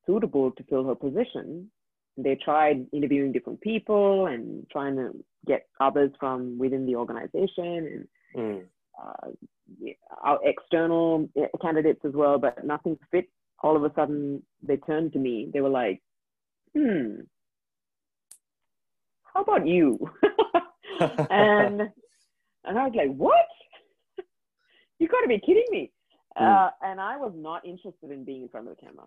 [0.06, 1.70] suitable to fill her position."
[2.16, 5.08] They tried interviewing different people and trying to
[5.44, 8.62] get others from within the organization and Mm.
[9.02, 9.28] uh,
[10.28, 13.28] our external eh, candidates as well, but nothing fit.
[13.62, 15.34] All of a sudden, they turned to me.
[15.52, 15.98] They were like,
[16.74, 17.20] "Hmm,
[19.30, 19.88] how about you?"
[21.44, 21.80] and
[22.66, 23.50] and I was like, "What?
[24.98, 25.93] you got to be kidding me!"
[26.36, 26.44] Hmm.
[26.44, 29.06] Uh, and I was not interested in being in front of the camera.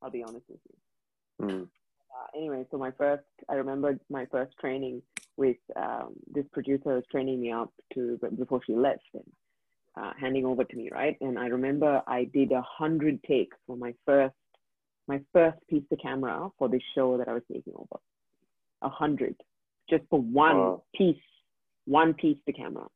[0.00, 1.46] I'll be honest with you.
[1.46, 1.62] Mm.
[1.62, 5.02] Uh, anyway, so my first, I remember my first training
[5.36, 9.24] with um, this producer was training me up to before she left and
[9.96, 11.16] uh, handing over to me, right?
[11.20, 14.34] And I remember I did a hundred takes for my first,
[15.08, 18.00] my first piece of camera for this show that I was taking over.
[18.82, 19.36] A hundred,
[19.88, 20.82] just for one Wow.
[20.94, 21.16] piece,
[21.86, 22.86] one piece to camera.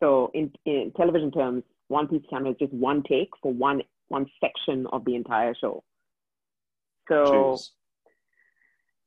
[0.00, 4.26] So in, in television terms, one piece camera is just one take for one one
[4.40, 5.82] section of the entire show.
[7.08, 7.70] So Jeez.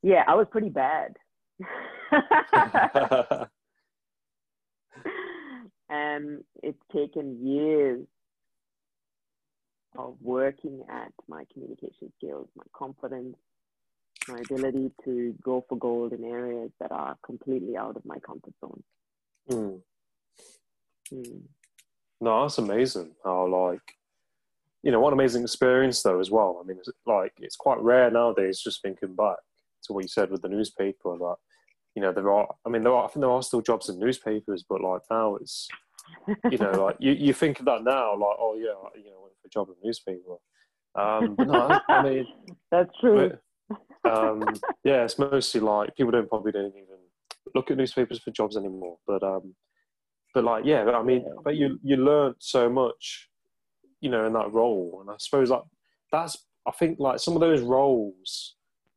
[0.02, 1.16] yeah, I was pretty bad.
[5.88, 8.06] and it's taken years
[9.96, 13.36] of working at my communication skills, my confidence,
[14.28, 18.54] my ability to go for gold in areas that are completely out of my comfort
[18.60, 18.82] zone.
[19.50, 19.80] Mm.
[21.12, 21.42] Mm.
[22.20, 23.12] No, that's amazing.
[23.24, 23.80] How like,
[24.82, 26.60] you know, what an amazing experience though as well.
[26.62, 28.60] I mean, it's like it's quite rare nowadays.
[28.60, 29.36] Just thinking back
[29.84, 31.36] to what you said with the newspaper, that
[31.94, 32.48] you know there are.
[32.66, 33.04] I mean, there are.
[33.04, 35.68] I think there are still jobs in newspapers, but like now it's,
[36.50, 39.34] you know, like you, you think of that now, like oh yeah, you know, went
[39.40, 40.36] for a job in a newspaper.
[40.94, 42.26] Um, but no, I mean,
[42.70, 43.32] That's true.
[44.02, 44.44] but, um,
[44.84, 46.98] yeah, it's mostly like people don't probably don't even
[47.54, 48.98] look at newspapers for jobs anymore.
[49.06, 49.54] But um,
[50.34, 53.28] but like yeah, I mean, I bet you you learned so much,
[54.00, 55.62] you know, in that role, and I suppose like
[56.12, 58.56] that's I think like some of those roles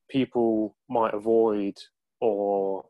[0.09, 1.73] people might avoid
[2.21, 2.85] or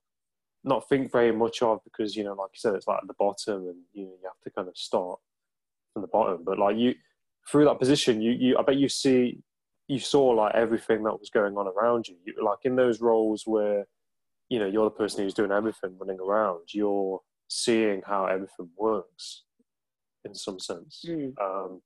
[0.64, 3.16] not think very much of because you know, like you said, it's like at the
[3.20, 5.20] bottom, and you know you have to kind of start
[5.94, 6.44] from the bottom.
[6.44, 6.96] But like you
[7.50, 9.40] through that position, you you I bet you see
[9.88, 12.16] you saw like everything that was going on around you.
[12.26, 12.34] you.
[12.44, 13.86] Like in those roles where
[14.50, 16.62] you know you're the person who's doing everything, running around.
[16.74, 17.20] You're
[17.58, 19.44] seeing how everything works
[20.26, 21.34] in some sense, Mm.
[21.40, 21.82] um,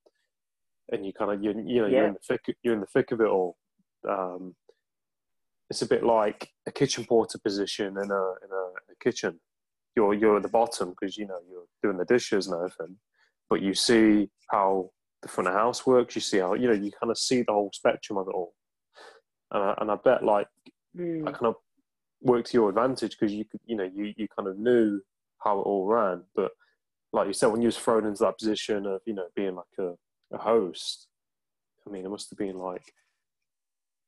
[0.91, 3.11] and you kind of you you know you're in the thick you're in the thick
[3.11, 3.57] of it all.
[4.07, 4.55] Um,
[5.69, 9.39] it's a bit like a kitchen porter position in a in a, in a kitchen.
[9.95, 12.97] You're you're at the bottom because you know you're doing the dishes and everything,
[13.49, 14.91] but you see how
[15.23, 16.15] the front of house works.
[16.15, 18.53] You see how you know you kind of see the whole spectrum of it all,
[19.51, 20.47] and I, and I bet like
[20.95, 21.25] Mm.
[21.25, 21.55] that kind of
[22.21, 24.99] worked to your advantage because you could you know you you kind of knew
[25.43, 26.51] how it all ran, but
[27.13, 29.65] like you said, when you was thrown into that position of you know being like
[29.79, 29.93] a,
[30.33, 31.07] a host,
[31.87, 32.93] I mean it must have been like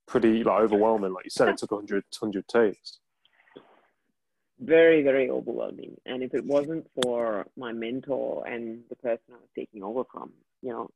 [0.08, 1.14] pretty like overwhelming.
[1.14, 3.00] Like you said, it took 100, 100 takes.
[4.60, 9.50] very very overwhelming and if it wasn't for my mentor and the person i was
[9.56, 10.90] taking over from you know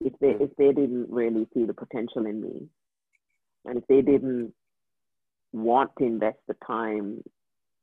[0.00, 2.68] if they if they didn't really see the potential in me
[3.64, 4.52] and if they didn't
[5.52, 7.20] want to invest the time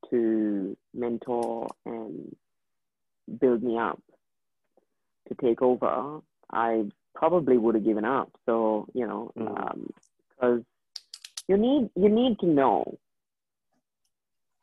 [0.09, 2.35] to mentor and
[3.39, 4.01] build me up
[5.27, 6.19] to take over
[6.51, 6.83] i
[7.15, 9.87] probably would have given up so you know Mm.
[10.29, 10.63] because
[11.47, 12.97] you need you need to know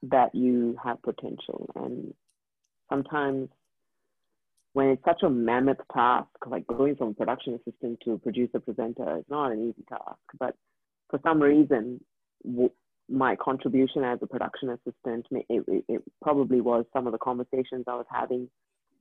[0.03, 1.69] that you have potential.
[1.75, 2.15] And
[2.89, 3.49] sometimes
[4.73, 9.25] when it's such a mammoth task, like going from production assistant to producer presenter, is
[9.29, 10.19] not an easy task.
[10.39, 10.55] But
[11.11, 12.03] for some reason,
[13.09, 17.85] my contribution as a production assistant, it, it, it probably was some of the conversations
[17.87, 18.49] I was having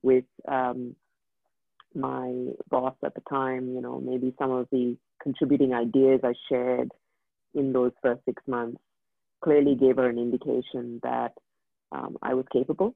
[0.02, 0.94] with um,
[1.94, 6.90] my boss at the time, you know, maybe some of the contributing ideas I shared
[7.54, 8.80] in those first six months
[9.42, 11.32] clearly gave her an indication that
[11.92, 12.94] um, I was capable.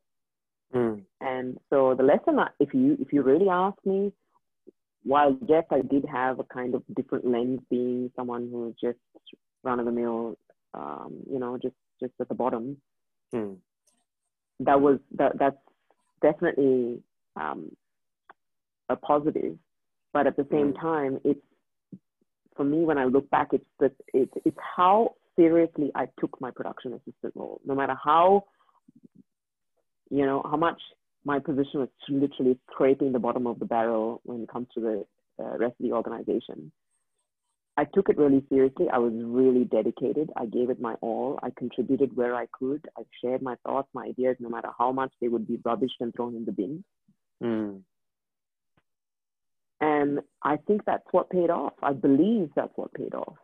[0.75, 1.03] Mm.
[1.21, 4.13] And so the lesson, if you if you really ask me,
[5.05, 8.99] while yes, I did have a kind of different lens, being someone who was just
[9.63, 10.37] run of the mill,
[10.75, 12.77] um, you know, just just at the bottom.
[13.35, 13.57] Mm.
[14.61, 15.57] That was that that's
[16.21, 17.03] definitely
[17.37, 17.75] um,
[18.89, 19.57] a positive,
[20.13, 20.81] but at the same Mm.
[20.81, 21.41] time, it's
[22.57, 26.51] for me when I look back, it's that it's it's how seriously I took my
[26.51, 27.61] production assistant role.
[27.65, 28.45] No matter how,
[30.11, 30.81] you know, how much
[31.25, 35.07] my position was literally scraping the bottom of the barrel when it comes to the
[35.43, 36.73] uh, rest of the organization.
[37.77, 38.87] I took it really seriously.
[38.93, 40.31] I was really dedicated.
[40.37, 41.39] I gave it my all.
[41.43, 42.87] I contributed where I could.
[42.99, 46.15] I shared my thoughts, my ideas, no matter how much they would be rubbished and
[46.15, 46.85] thrown in the bin.
[47.43, 47.81] Mm.
[49.81, 51.73] And I think that's what paid off.
[51.83, 53.39] I believe that's what paid off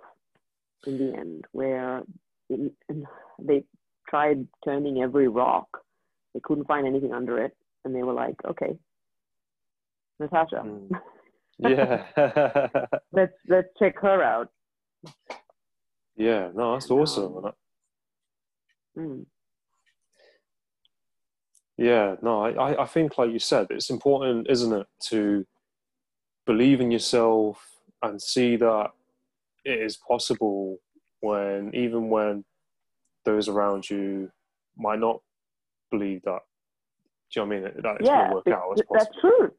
[0.86, 2.02] in the end, where
[2.50, 2.70] in,
[3.40, 3.64] they
[4.08, 5.68] tried turning every rock.
[6.34, 7.56] They couldn't find anything under it.
[7.84, 8.78] And they were like, okay,
[10.20, 10.62] Natasha.
[10.64, 10.90] Mm.
[11.58, 12.04] Yeah.
[13.12, 14.48] let's let's check her out.
[16.16, 17.52] Yeah, no, that's awesome.
[18.96, 19.26] Mm.
[21.76, 25.46] Yeah, no, I, I think like you said, it's important, isn't it, to
[26.44, 27.64] believe in yourself
[28.02, 28.90] and see that
[29.64, 30.78] it is possible
[31.20, 32.44] when even when
[33.24, 34.30] those around you
[34.76, 35.20] might not
[35.90, 36.40] believe that.
[37.32, 37.82] Do you know what I mean?
[37.82, 38.72] That it's yeah, going to work out.
[38.72, 38.96] As possible.
[38.98, 39.52] that's true.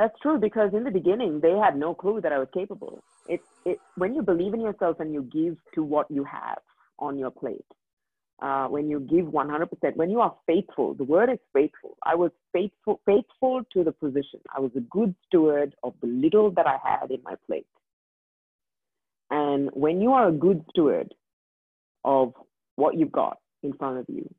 [0.00, 3.04] That's true because in the beginning they had no clue that I was capable.
[3.28, 6.60] It, it when you believe in yourself and you give to what you have
[6.98, 7.66] on your plate,
[8.40, 11.98] uh, when you give 100%, when you are faithful, the word is faithful.
[12.02, 14.40] I was faithful, faithful to the position.
[14.56, 17.66] I was a good steward of the little that I had in my plate.
[19.28, 21.12] And when you are a good steward
[22.06, 22.32] of
[22.76, 24.34] what you've got in front of you,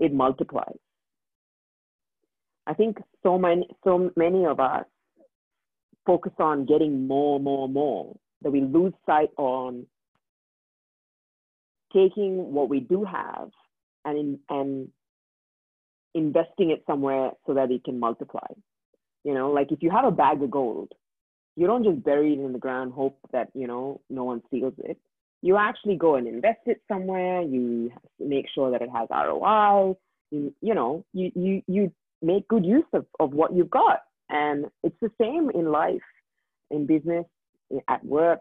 [0.00, 0.74] it multiplies.
[2.68, 4.84] I think so many, so many of us
[6.04, 9.86] focus on getting more, more, more that we lose sight on
[11.92, 13.48] taking what we do have
[14.04, 14.88] and in, and
[16.14, 18.46] investing it somewhere so that it can multiply.
[19.24, 20.92] You know, like if you have a bag of gold,
[21.56, 24.74] you don't just bury it in the ground, hope that you know no one steals
[24.78, 24.98] it.
[25.40, 27.40] You actually go and invest it somewhere.
[27.42, 29.94] You make sure that it has ROI.
[30.30, 31.92] You, you know, you you you
[32.22, 34.00] make good use of, of what you've got.
[34.30, 36.02] And it's the same in life,
[36.70, 37.24] in business,
[37.88, 38.40] at work.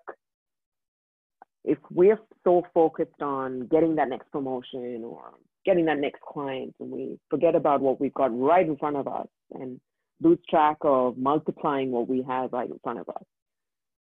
[1.64, 5.34] If we're so focused on getting that next promotion or
[5.66, 9.08] getting that next client and we forget about what we've got right in front of
[9.08, 9.80] us and
[10.22, 13.24] lose track of multiplying what we have right in front of us,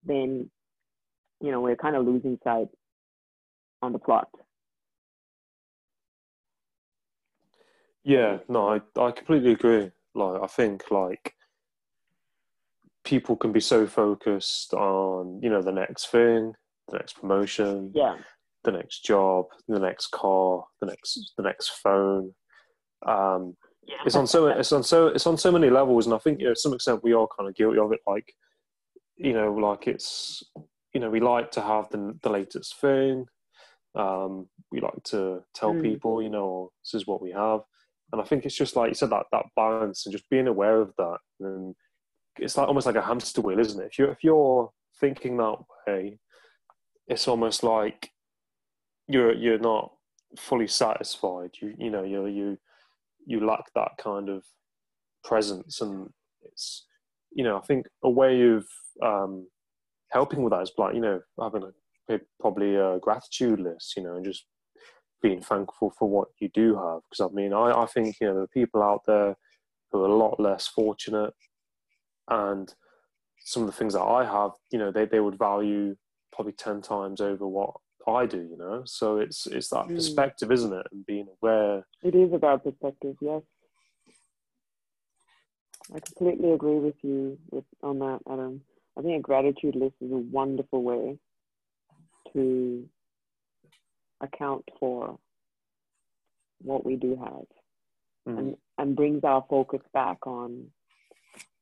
[0.03, 0.49] then
[1.39, 2.67] you know we're kind of losing sight
[3.81, 4.27] on the plot.
[8.03, 9.91] Yeah, no, I, I completely agree.
[10.15, 11.35] Like, I think like
[13.03, 16.53] people can be so focused on you know the next thing,
[16.89, 18.17] the next promotion, yeah,
[18.63, 22.33] the next job, the next car, the next the next phone.
[23.05, 23.55] Um,
[23.87, 23.95] yeah.
[24.05, 26.45] it's on so it's on so it's on so many levels, and I think you
[26.47, 28.01] know, to some extent we are kind of guilty of it.
[28.07, 28.33] Like,
[29.15, 30.43] you know, like it's
[30.93, 33.25] you know we like to have the the latest thing.
[33.93, 35.81] Um, we like to tell Mm.
[35.81, 37.61] people, you know, this is what we have
[38.11, 40.81] and I think it's just like you said that that balance and just being aware
[40.81, 41.17] of that.
[41.39, 41.75] And
[42.37, 43.87] it's like almost like a hamster wheel, isn't it?
[43.91, 45.57] If you if you're thinking that
[45.87, 46.19] way,
[47.07, 48.09] it's almost like
[49.07, 49.91] you're you're not
[50.37, 51.51] fully satisfied.
[51.61, 52.57] You you know you you
[53.25, 54.43] you lack that kind of
[55.23, 56.09] presence, and
[56.43, 56.85] it's
[57.31, 58.65] you know I think a way of
[59.01, 59.47] um,
[60.11, 61.71] helping with that is like you know having a
[62.39, 64.45] probably a gratitude list, you know, and just
[65.21, 67.01] being thankful for what you do have.
[67.09, 69.35] Because I mean, I, I think you know there are people out there
[69.91, 71.33] who are a lot less fortunate,
[72.29, 72.73] and
[73.43, 75.95] some of the things that I have, you know, they, they would value
[76.31, 77.73] probably ten times over what
[78.07, 78.41] I do.
[78.41, 79.95] You know, so it's it's that Mm.
[79.95, 81.85] perspective, isn't it, and being aware.
[82.03, 83.41] It is about perspective, yes.
[85.93, 88.61] I completely agree with you with, on that, Adam.
[88.97, 91.17] I think a gratitude list is a wonderful way
[92.31, 92.87] to
[94.21, 95.17] account for
[96.61, 97.45] what we do have
[98.27, 98.37] Mm.
[98.37, 100.67] and, and brings our focus back on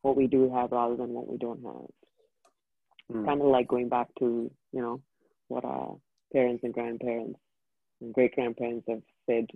[0.01, 3.15] what we do have rather than what we don't have.
[3.15, 3.25] Mm.
[3.25, 5.01] Kind of like going back to, you know,
[5.47, 5.95] what our
[6.33, 7.39] parents and grandparents
[8.01, 9.47] and great grandparents have said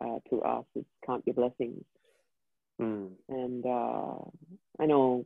[0.00, 1.84] uh, to us is count your blessings.
[2.80, 3.10] Mm.
[3.28, 4.18] And uh,
[4.78, 5.24] I know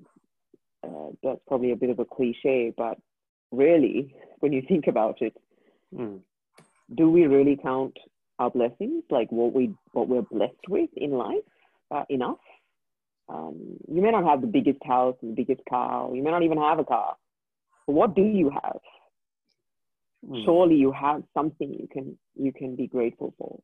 [0.83, 2.97] uh, that's probably a bit of a cliche, but
[3.51, 5.37] really, when you think about it,
[5.95, 6.20] Mm.
[6.95, 7.97] Do we really count
[8.39, 11.45] our blessings, like what we what we're blessed with in life,
[11.91, 12.39] uh, enough?
[13.28, 16.09] Um, you may not have the biggest house and the biggest car.
[16.09, 17.16] or You may not even have a car.
[17.87, 18.80] But what do you have?
[20.28, 20.45] Mm.
[20.45, 23.61] Surely you have something you can you can be grateful for.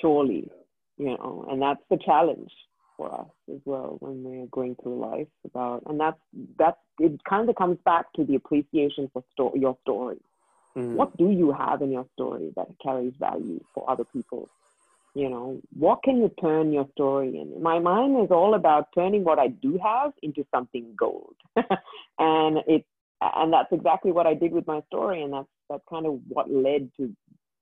[0.00, 0.50] Surely,
[0.96, 2.52] you know, and that's the challenge
[2.96, 6.20] for us as well when we're going through life about, and that's
[6.58, 7.20] that's it.
[7.24, 10.18] Kind of comes back to the appreciation for sto- your story.
[10.76, 10.94] Mm.
[10.94, 14.48] What do you have in your story that carries value for other people?
[15.14, 17.62] You know, what can you turn your story in?
[17.62, 21.34] My mind is all about turning what I do have into something gold.
[22.18, 22.86] and it
[23.20, 26.50] and that's exactly what I did with my story, and that's that's kind of what
[26.50, 27.14] led to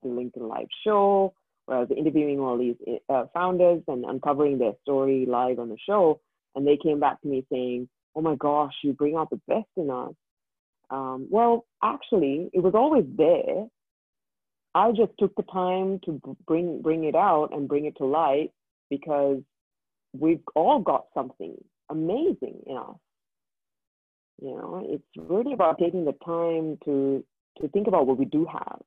[0.03, 1.35] the LinkedIn Live show,
[1.67, 2.77] where I was interviewing all these
[3.09, 6.21] uh, founders and uncovering their story live on the show,
[6.55, 9.69] and they came back to me saying, "Oh my gosh, you bring out the best
[9.77, 10.15] in us."
[10.91, 13.67] Um, well, actually, it was always there.
[14.75, 18.51] I just took the time to bring bring it out and bring it to light
[18.89, 19.41] because
[20.13, 21.57] we've all got something
[21.91, 22.97] amazing in us.
[24.41, 27.25] You know, it's really about taking the time to
[27.61, 28.81] to think about what we do have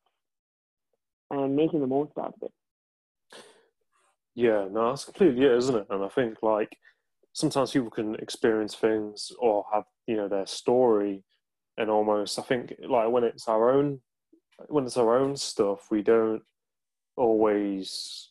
[1.31, 2.51] and making the most out of it.
[4.35, 5.87] Yeah, no, that's completely it, isn't it?
[5.89, 6.75] And I think like
[7.33, 11.23] sometimes people can experience things or have you know their story,
[11.77, 14.01] and almost I think like when it's our own
[14.67, 16.41] when it's our own stuff, we don't
[17.17, 18.29] always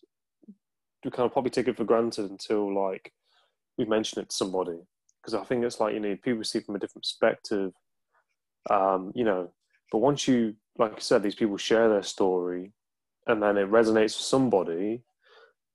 [1.04, 3.12] we kind of probably take it for granted until like
[3.76, 4.78] we mention it to somebody
[5.22, 7.72] because I think it's like you know people see from a different perspective,
[8.70, 9.52] um, you know.
[9.90, 12.72] But once you, like I said, these people share their story,
[13.26, 15.02] and then it resonates with somebody,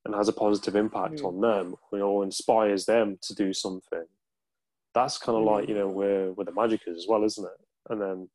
[0.05, 1.26] and has a positive impact mm.
[1.26, 4.05] on them, or inspires them to do something.
[4.98, 5.52] That's kind of mm.
[5.52, 7.91] like you know where where the magic is as well, isn't it?
[7.91, 8.30] And then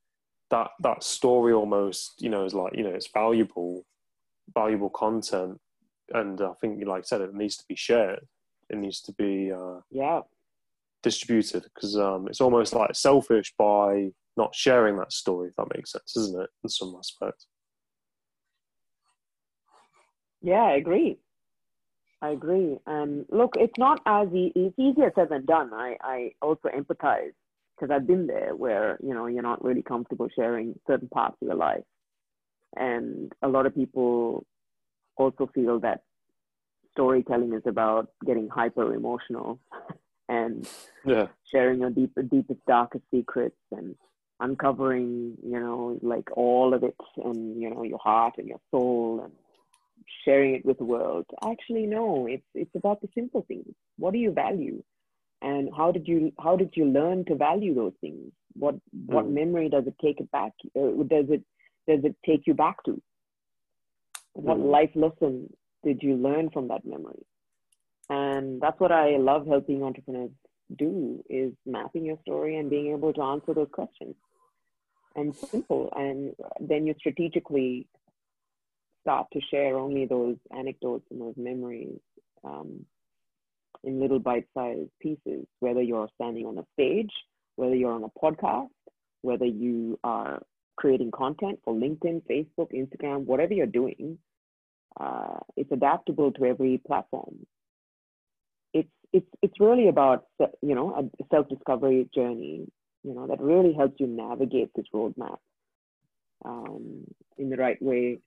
[0.51, 3.85] that that story almost you know is like you know it's valuable,
[4.55, 5.59] valuable content,
[6.15, 8.21] and I think like I said, it needs to be shared.
[8.71, 10.21] It needs to be uh, yeah
[11.03, 15.49] distributed because um, it's almost like selfish by not sharing that story.
[15.49, 16.51] If that makes sense, isn't it?
[16.63, 17.47] In some aspect.
[20.43, 21.19] Yeah, I agree.
[22.23, 22.79] I agree.
[22.87, 25.75] And look, it's not as e- it's easier said than done.
[25.75, 27.33] I I also empathize
[27.77, 31.49] because I've been there where you know you're not really comfortable sharing certain parts of
[31.49, 31.85] your life,
[32.77, 34.47] and a lot of people
[35.17, 36.03] also feel that
[36.93, 39.59] storytelling is about getting hyper emotional
[40.29, 40.69] and
[41.05, 41.27] yeah.
[41.51, 43.97] sharing your deep, deepest, darkest secrets and
[44.41, 49.21] uncovering, you know, like all of it and, you know, your heart and your soul
[49.25, 49.33] and
[50.25, 51.27] sharing it with the world.
[51.45, 53.75] Actually, no, it's, it's about the simple things.
[53.97, 54.83] What do you value?
[55.41, 58.33] And how did you, how did you learn to value those things?
[58.55, 58.77] What,
[59.07, 59.33] what mm.
[59.33, 60.53] memory does it take it back?
[60.77, 61.43] Uh, does it,
[61.89, 63.01] does it take you back to?
[64.35, 64.71] What mm.
[64.71, 65.53] life lesson
[65.85, 67.27] did you learn from that memory?
[68.09, 70.31] And that's what I love helping entrepreneurs
[70.77, 74.15] do is mapping your story and being able to answer those questions.
[75.15, 75.93] And simple.
[75.95, 77.87] And then you strategically
[79.03, 81.99] start to share only those anecdotes and those memories
[82.45, 82.87] um,
[83.85, 87.11] in little bite-sized pieces, whether you're standing on a stage,
[87.57, 88.69] whether you're on a podcast,
[89.23, 90.41] whether you are
[90.77, 94.19] creating content for LinkedIn, Facebook, Instagram, whatever you're doing,
[94.99, 97.47] uh, it's adaptable to every platform.
[98.73, 102.67] It's it's it's really about you know a self discovery journey.
[103.05, 105.39] You know that really helps you navigate this roadmap
[106.45, 107.05] um,
[107.39, 108.19] in the right way.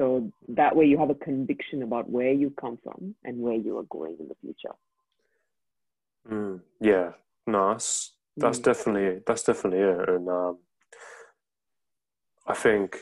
[0.00, 3.76] So that way you have a conviction about where you come from and where you
[3.76, 4.74] are going in the future.
[6.26, 7.10] Mm, yeah,
[7.46, 8.12] nice.
[8.34, 8.62] that's mm.
[8.62, 10.58] definitely that's definitely it, and um,
[12.46, 12.96] I think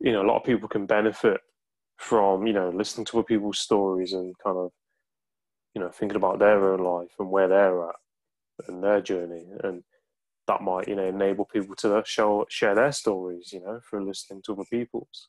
[0.00, 1.40] you know a lot of people can benefit
[1.98, 4.72] from you know listening to other people's stories and kind of
[5.76, 7.94] you know thinking about their own life and where they're at
[8.66, 9.84] and their journey and
[10.48, 14.42] that might you know enable people to show share their stories you know through listening
[14.44, 15.28] to other people's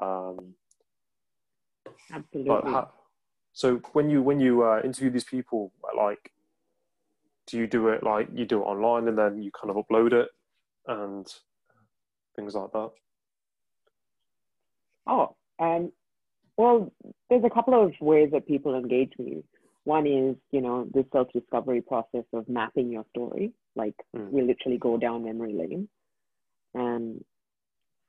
[0.00, 0.54] um
[2.12, 2.90] absolutely how,
[3.52, 6.32] so when you when you uh, interview these people like
[7.46, 10.12] do you do it like you do it online and then you kind of upload
[10.12, 10.28] it
[10.86, 11.26] and
[12.34, 12.90] things like that
[15.06, 15.90] oh um,
[16.56, 16.92] well,
[17.28, 19.42] there's a couple of ways that people engage me.
[19.84, 23.52] One is, you know, the self-discovery process of mapping your story.
[23.76, 24.30] Like mm.
[24.30, 25.88] we literally go down memory lane,
[26.74, 27.22] and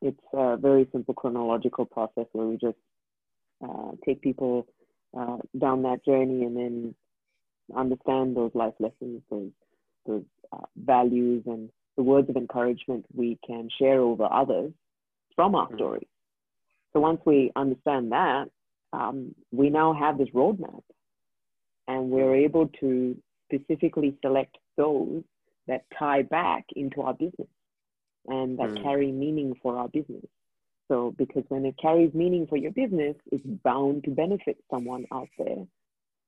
[0.02, 2.78] it's a very simple chronological process where we just
[3.64, 4.68] uh, take people
[5.18, 6.95] uh, down that journey and then
[7.76, 9.52] understand those life lessons, those
[10.06, 10.24] those
[10.54, 14.72] uh, values, and the words of encouragement we can share over others
[15.36, 15.76] from our mm.
[15.76, 16.08] story.
[16.93, 18.45] So once we understand that,
[18.93, 20.84] um, we now have this roadmap
[21.88, 23.18] and we're able to
[23.52, 25.24] specifically select those
[25.68, 27.48] that tie back into our business
[28.28, 28.84] and that mm.
[28.84, 30.25] carry meaning for our business.
[30.88, 35.28] So, because when it carries meaning for your business, it's bound to benefit someone out
[35.38, 35.65] there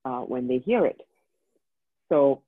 [0.05, 0.99] uh, when they hear it.
[2.09, 2.41] So,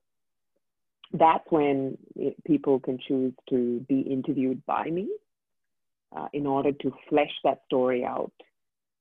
[1.14, 5.10] that's when it, people can choose to be interviewed by me
[6.16, 8.32] uh, in order to flesh that story out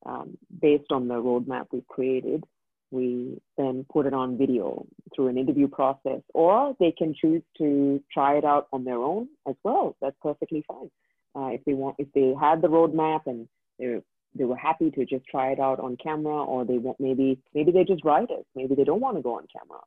[0.06, 2.44] um, based on the roadmap we've created
[2.90, 8.02] we then put it on video through an interview process, or they can choose to
[8.12, 9.96] try it out on their own as well.
[10.00, 10.90] That's perfectly fine.
[11.34, 14.00] Uh, if they want, if they had the roadmap and they
[14.34, 17.72] they were happy to just try it out on camera, or they want maybe maybe
[17.72, 18.46] they just write it.
[18.54, 19.80] Maybe they don't want to go on camera.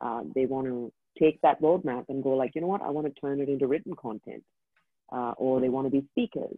[0.00, 3.06] Uh, they want to take that roadmap and go like, you know what, I want
[3.06, 4.42] to turn it into written content,
[5.12, 6.56] uh, or they want to be speakers.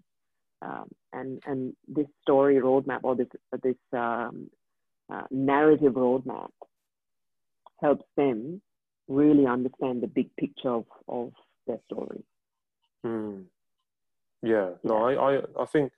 [0.62, 3.28] Um, and and this story roadmap or this
[3.62, 4.50] this um,
[5.12, 6.50] uh, narrative roadmap
[7.80, 8.60] helps them
[9.08, 11.32] really understand the big picture of, of
[11.66, 12.24] their story.
[13.04, 13.44] Mm.
[14.42, 14.96] Yeah, no.
[14.96, 15.92] I, I, I think,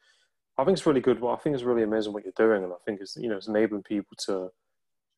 [0.57, 1.21] I think it's really good.
[1.21, 3.37] Well, I think it's really amazing what you're doing, and I think it's you know
[3.37, 4.51] it's enabling people to,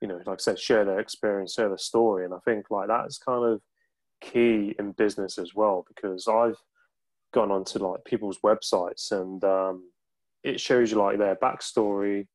[0.00, 2.88] you know, like I said, share their experience, share their story, and I think like
[2.88, 3.60] that's kind of
[4.20, 6.56] key in business as well because I've
[7.32, 9.90] gone onto like people's websites and um,
[10.42, 12.26] it shows you like their backstory,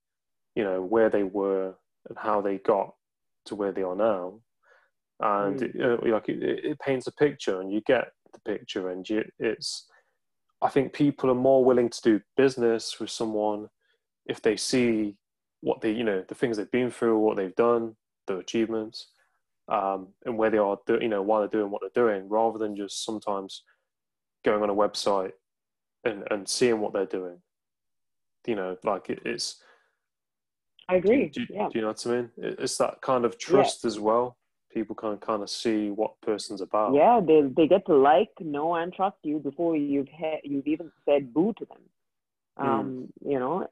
[0.56, 1.76] you know where they were
[2.08, 2.93] and how they got
[3.45, 4.39] to where they are now
[5.22, 5.76] and mm.
[5.76, 9.88] it, like it, it, paints a picture and you get the picture and you, it's
[10.62, 13.68] i think people are more willing to do business with someone
[14.26, 15.16] if they see
[15.62, 17.95] what they you know the things they've been through what they've done
[18.28, 19.12] their achievements
[19.68, 22.76] um, and where they are you know why they're doing what they're doing rather than
[22.76, 23.64] just sometimes
[24.43, 25.32] going on a website
[26.03, 27.38] and, and seeing what they're doing
[28.45, 29.62] you know like it, it's
[30.88, 31.29] I agree.
[31.29, 31.67] Do, do, yeah.
[31.71, 32.29] do, you know what I mean?
[32.38, 33.88] It's that kind of trust yeah.
[33.88, 34.38] as well.
[34.71, 36.93] People can kind of see what person's about.
[36.93, 40.91] Yeah, they they get to like, know, and trust you before you've ha- you've even
[41.05, 41.77] said boo to them.
[42.57, 42.67] Hmm.
[42.67, 43.31] Um, mm.
[43.31, 43.67] You know,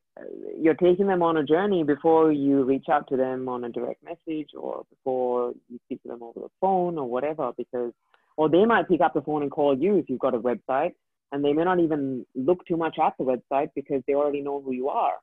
[0.60, 4.04] you're taking them on a journey before you reach out to them on a direct
[4.04, 7.52] message or before you speak to them over the phone or whatever.
[7.58, 7.92] Because,
[8.38, 10.94] or they might pick up the phone and call you if you've got a website,
[11.32, 14.62] and they may not even look too much at the website because they already know
[14.62, 15.16] who you are.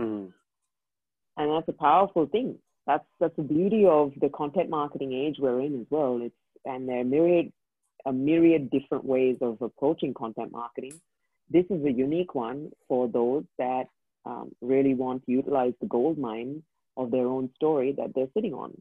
[0.00, 0.32] Mm
[1.36, 2.58] and that's a powerful thing.
[2.86, 6.20] That's that's the beauty of the content marketing age we're in as well.
[6.22, 7.52] It's and there are myriad
[8.04, 11.00] a myriad different ways of approaching content marketing.
[11.50, 13.84] This is a unique one for those that
[14.24, 16.62] um, really want to utilize the gold mine
[16.96, 18.80] of their own story that they're sitting on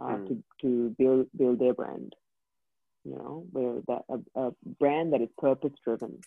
[0.00, 0.28] uh, mm.
[0.28, 2.14] to, to build build their brand.
[3.04, 6.20] You know, where that a, a brand that is purpose driven,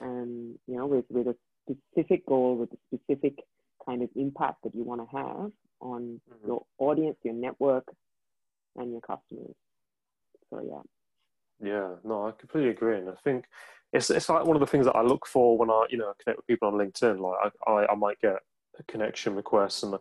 [0.00, 3.38] and you know, with with a specific goal, with a specific
[3.84, 6.46] kind of impact that you want to have on mm-hmm.
[6.46, 7.84] your audience, your network,
[8.76, 9.54] and your customers.
[10.50, 11.68] So yeah.
[11.68, 13.44] Yeah, no, I completely agree, and I think
[13.92, 16.12] it's it's like one of the things that I look for when I you know
[16.22, 17.20] connect with people on LinkedIn.
[17.20, 18.36] Like I I, I might get
[18.78, 19.94] a connection request and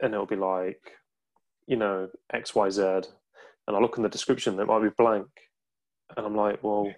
[0.00, 0.80] and it'll be like
[1.66, 5.28] you know X Y Z, and I look in the description, it might be blank,
[6.16, 6.92] and I'm like, well,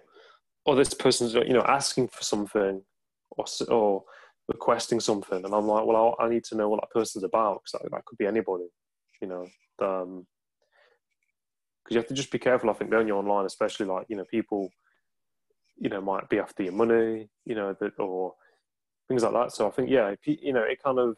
[0.65, 2.81] or this person's you know asking for something,
[3.31, 4.03] or or
[4.47, 7.61] requesting something, and I'm like, well, I, I need to know what that person's about
[7.63, 8.65] because that, that, could be anybody,
[9.21, 9.47] you know.
[9.81, 10.25] Um,
[11.83, 12.69] because you have to just be careful.
[12.69, 14.69] I think when you're online, especially like you know people,
[15.77, 18.33] you know, might be after your money, you know, that or
[19.07, 19.51] things like that.
[19.51, 21.15] So I think yeah, you know, it kind of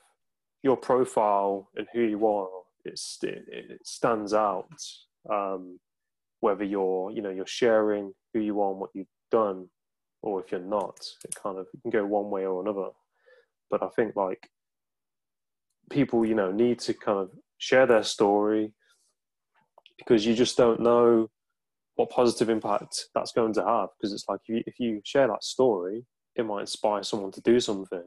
[0.63, 2.49] your profile and who you are,
[2.83, 4.67] it's, it, it stands out.
[5.31, 5.79] Um,
[6.39, 9.67] whether you're you know you're sharing who you are and what you've done,
[10.21, 12.89] or if you're not, it kind of can go one way or another
[13.69, 14.49] but I think like
[15.89, 18.73] people, you know, need to kind of share their story
[19.97, 21.29] because you just don't know
[21.95, 23.89] what positive impact that's going to have.
[23.97, 26.05] Because it's like if you, if you share that story,
[26.35, 28.03] it might inspire someone to do something.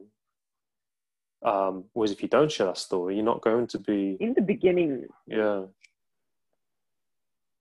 [1.44, 4.42] Um, whereas if you don't share that story, you're not going to be in the
[4.42, 5.06] beginning.
[5.26, 5.62] Yeah.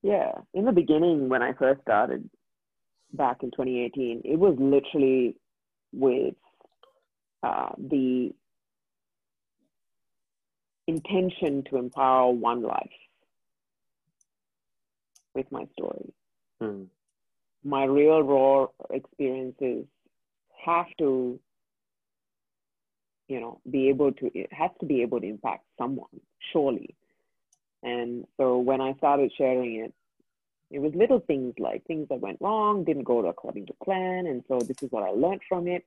[0.01, 2.29] Yeah, in the beginning when I first started
[3.13, 5.35] back in 2018, it was literally
[5.91, 6.35] with
[7.43, 8.33] uh, the
[10.87, 12.89] intention to empower one life
[15.35, 16.13] with my story.
[16.61, 16.87] Mm.
[17.63, 19.85] My real raw experiences
[20.65, 21.39] have to,
[23.27, 26.07] you know, be able to, it has to be able to impact someone,
[26.51, 26.95] surely.
[27.83, 29.93] And so when I started sharing it,
[30.71, 34.27] it was little things like things that went wrong, didn't go according to plan.
[34.27, 35.83] And so this is what I learned from it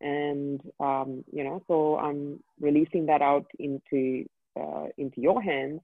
[0.00, 4.26] and um, you know so i'm releasing that out into
[4.58, 5.80] uh, into your hands.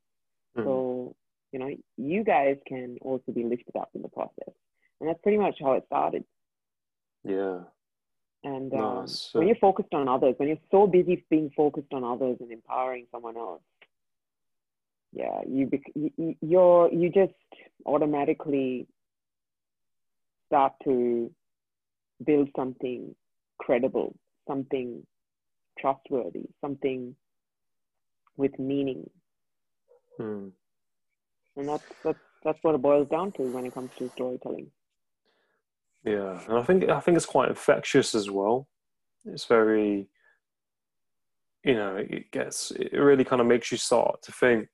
[0.57, 0.69] Mm-hmm.
[0.69, 1.17] so
[1.53, 4.55] you know you guys can also be lifted up in the process.
[5.01, 6.25] And that's pretty much how it started.
[7.25, 7.61] Yeah.
[8.45, 12.37] And um, when you're focused on others when you're so busy being focused on others
[12.41, 13.63] and empowering someone else
[15.13, 17.33] yeah you, you you're you just
[17.87, 18.89] automatically
[20.49, 21.31] start to
[22.25, 23.15] build something
[23.63, 24.15] credible,
[24.47, 25.07] something
[25.79, 27.15] trustworthy, something
[28.37, 29.09] with meaning.
[30.19, 30.49] Hmm.
[31.57, 34.71] And that's, that's, that's what it boils down to when it comes to storytelling.
[36.05, 38.67] Yeah, and I think I think it's quite infectious as well.
[39.25, 40.09] It's very,
[41.65, 44.69] you know, it gets it really kind of makes you start to think,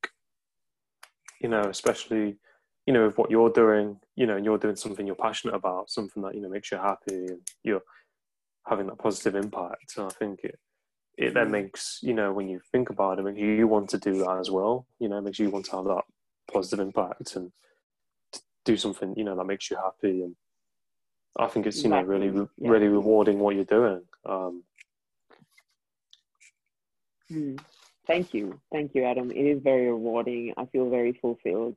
[1.43, 2.39] you know, especially,
[2.87, 5.91] you know, with what you're doing, you know, and you're doing something you're passionate about,
[5.91, 7.83] something that you know makes you happy, and you're
[8.69, 9.97] having that positive impact.
[9.97, 10.59] And I think it
[11.17, 14.19] it then makes you know when you think about it, mean, you want to do
[14.19, 14.87] that as well.
[14.99, 16.05] You know, it makes you want to have that
[16.53, 17.53] positive impact and
[18.65, 20.37] do something you know that makes you happy and
[21.39, 22.27] I think it's you know really
[22.59, 22.71] yeah.
[22.71, 24.03] really rewarding what you're doing.
[24.27, 24.63] Um,
[27.29, 27.57] hmm.
[28.07, 29.31] Thank you, thank you, Adam.
[29.31, 30.55] It is very rewarding.
[30.57, 31.77] I feel very fulfilled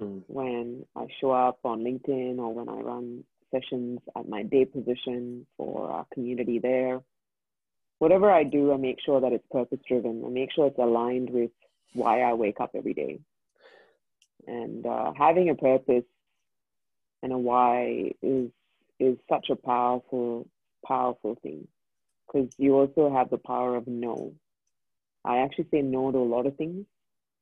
[0.00, 0.22] mm.
[0.26, 5.46] when I show up on LinkedIn or when I run sessions at my day position
[5.56, 7.00] for our community there.
[7.98, 10.22] Whatever I do, I make sure that it's purpose driven.
[10.24, 11.50] I make sure it's aligned with
[11.92, 13.20] why I wake up every day.
[14.46, 16.04] And uh, having a purpose
[17.22, 18.50] and a why is
[18.98, 20.46] is such a powerful,
[20.86, 21.66] powerful thing
[22.26, 24.32] because you also have the power of no.
[25.24, 26.86] I actually say no to a lot of things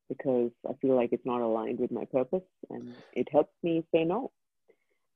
[0.07, 4.03] because I feel like it's not aligned with my purpose and it helps me say
[4.03, 4.31] no.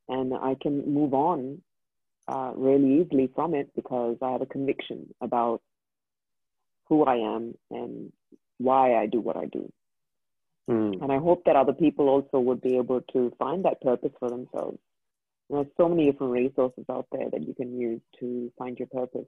[0.08, 1.62] And I can move on
[2.28, 5.62] uh, really easily from it because I have a conviction about
[6.88, 8.12] who I am and
[8.58, 9.72] why I do what I do.
[10.70, 11.02] Mm.
[11.02, 14.30] And I hope that other people also would be able to find that purpose for
[14.30, 14.80] themselves
[15.50, 19.28] there's so many different resources out there that you can use to find your purpose.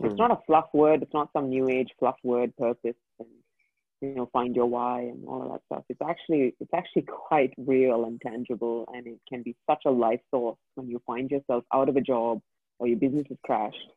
[0.00, 0.16] It's hmm.
[0.16, 1.02] not a fluff word.
[1.02, 3.28] It's not some new age fluff word purpose and
[4.00, 5.84] you know find your why and all of that stuff.
[5.88, 10.20] It's actually it's actually quite real and tangible, and it can be such a life
[10.30, 12.40] source when you find yourself out of a job
[12.78, 13.90] or your business has crashed.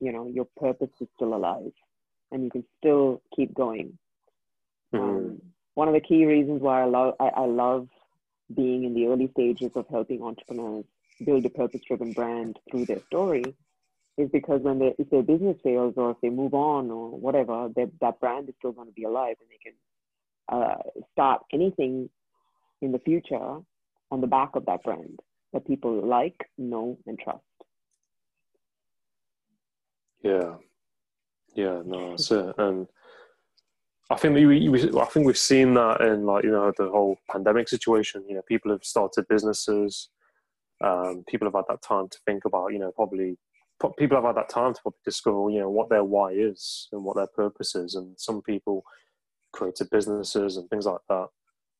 [0.00, 1.72] You know your purpose is still alive,
[2.32, 3.98] and you can still keep going.
[4.94, 5.00] Mm.
[5.00, 5.42] Um,
[5.74, 7.88] one of the key reasons why I love I, I love
[8.54, 10.84] being in the early stages of helping entrepreneurs
[11.24, 13.42] build a purpose driven brand through their story
[14.18, 17.68] is because when they if their business fails or if they move on or whatever,
[17.76, 19.74] that brand is still going to be alive and they can
[20.48, 20.76] uh,
[21.12, 22.08] start anything
[22.82, 23.58] in the future
[24.10, 25.20] on the back of that brand
[25.52, 27.42] that people like, know, and trust.
[30.22, 30.54] Yeah,
[31.54, 32.54] yeah, no, that's it.
[32.58, 32.86] And
[34.10, 37.18] I think we, we, I think we've seen that in like you know the whole
[37.30, 38.24] pandemic situation.
[38.28, 40.08] You know, people have started businesses.
[40.82, 42.72] Um, people have had that time to think about.
[42.72, 43.36] You know, probably
[43.98, 47.04] people have had that time to probably discover you know what their why is and
[47.04, 47.94] what their purpose is.
[47.94, 48.84] And some people
[49.52, 51.28] created businesses and things like that.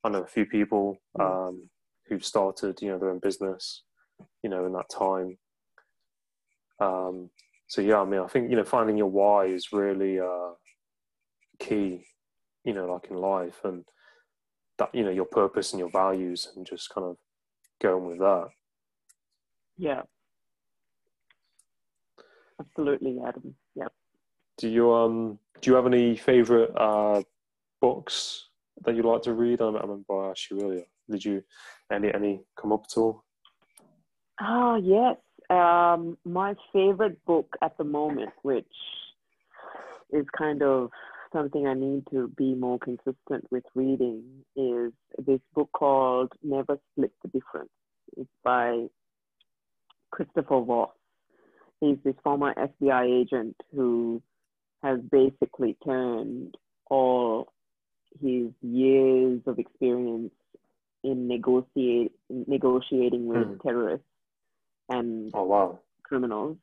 [0.05, 1.49] I know a few people mm.
[1.49, 1.69] um,
[2.09, 3.83] who've started you know their own business.
[4.43, 5.37] You know, in that time.
[6.81, 7.29] Um,
[7.67, 10.53] so yeah, I mean, I think you know finding your why is really uh,
[11.59, 12.07] key
[12.67, 13.85] you know, like in life and
[14.79, 17.17] that, you know, your purpose and your values and just kind of
[17.81, 18.49] going with that.
[19.79, 20.03] Yeah.
[22.61, 23.55] Absolutely, Adam.
[23.75, 23.93] Yep.
[24.59, 27.23] Do you um do you have any favorite uh
[27.81, 28.49] books
[28.85, 29.61] that you like to read?
[29.61, 30.85] I remember I asked you earlier.
[31.11, 31.43] Did you
[31.93, 33.25] any any come up at all?
[34.41, 35.17] Oh yes.
[35.51, 38.67] Um my favorite book at the moment, which
[40.13, 40.91] is kind of
[41.33, 44.23] something I need to be more consistent with reading
[44.55, 47.71] is this book called Never Split the Difference.
[48.17, 48.87] It's by
[50.11, 50.91] Christopher Voss.
[51.81, 54.23] He's this former FBI agent who
[54.83, 56.57] has basically turned
[56.89, 57.53] all
[58.21, 60.33] his years of experience
[61.05, 63.63] in negotiate, negotiating with mm.
[63.63, 64.07] terrorists
[64.89, 65.79] and oh, wow.
[66.03, 66.57] criminals.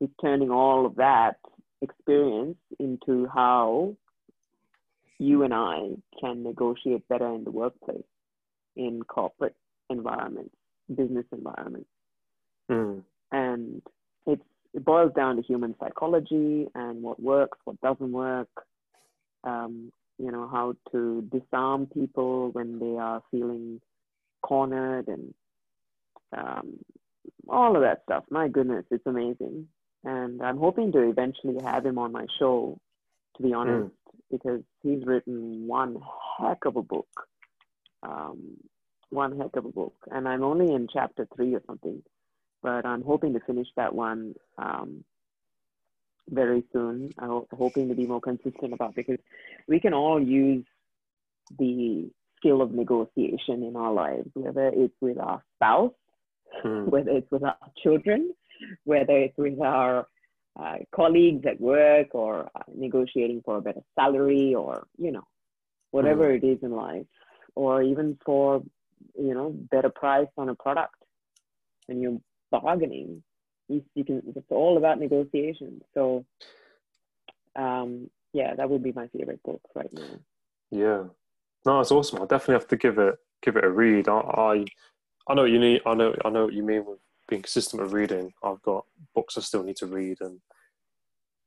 [0.00, 1.36] He's turning all of that
[1.80, 3.96] experience into how
[5.18, 8.04] you and I can negotiate better in the workplace,
[8.76, 9.56] in corporate
[9.88, 10.54] environments,
[10.94, 11.88] business environments.
[12.70, 13.02] Mm.
[13.32, 13.82] And
[14.26, 14.42] it's,
[14.74, 18.48] it boils down to human psychology and what works, what doesn't work,
[19.44, 23.80] um, you know, how to disarm people when they are feeling
[24.42, 25.34] cornered and
[26.36, 26.78] um,
[27.48, 28.24] all of that stuff.
[28.30, 29.68] My goodness, it's amazing.
[30.04, 32.78] And I'm hoping to eventually have him on my show,
[33.36, 33.86] to be honest.
[33.86, 33.90] Mm
[34.30, 35.98] because he's written one
[36.38, 37.28] heck of a book.
[38.02, 38.56] Um,
[39.10, 39.94] one heck of a book.
[40.10, 42.02] And I'm only in chapter three or something,
[42.66, 45.04] but I'm hoping to finish that one um,
[46.28, 47.12] very soon.
[47.16, 49.20] I'm hoping to be more consistent about because
[49.68, 50.64] we can all use
[51.60, 55.92] the skill of negotiation in our lives, whether it's with our spouse,
[56.60, 56.86] hmm.
[56.94, 58.34] whether it's with our children,
[58.82, 60.08] whether it's with our
[60.60, 65.26] uh, colleagues at work or uh, negotiating for a better salary or you know
[65.92, 66.36] whatever Mm.
[66.38, 67.06] it is in life
[67.54, 68.64] or even for
[69.16, 70.96] you know better price on a product
[71.86, 72.18] when you're
[72.50, 73.22] bargaining
[73.68, 76.24] you, you can it's all about negotiation so
[77.56, 80.20] um yeah that would be my favorite book right now
[80.70, 81.04] Yeah,
[81.64, 82.20] no, it's awesome.
[82.22, 84.08] I definitely have to give it give it a read.
[84.08, 84.64] I, I
[85.28, 85.80] I know what you need.
[85.86, 88.32] I know I know what you mean with being consistent with reading.
[88.42, 88.84] I've got
[89.14, 90.40] books I still need to read and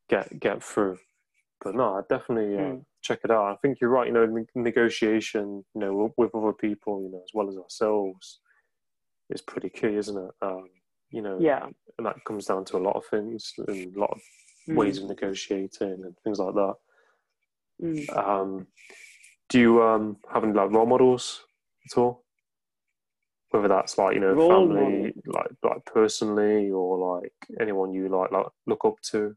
[0.09, 0.97] get get through.
[1.63, 2.85] But no, I definitely uh, Mm.
[3.01, 3.51] check it out.
[3.51, 4.07] I think you're right.
[4.07, 5.63] You know, ne- negotiation.
[5.75, 7.01] You know, with, with other people.
[7.03, 8.39] You know, as well as ourselves,
[9.29, 10.31] is pretty key, isn't it?
[10.41, 10.69] Um,
[11.12, 11.66] you know, yeah
[11.97, 14.22] and that comes down to a lot of things and a lot of
[14.68, 14.76] Mm.
[14.76, 16.76] ways of negotiating and things like that.
[17.82, 18.18] Mm.
[18.18, 18.68] Um,
[19.49, 21.41] do you um, have any like role models
[21.89, 22.24] at all?
[23.49, 28.32] Whether that's like you know Role family, like like personally, or like anyone you like
[28.32, 29.36] like look up to.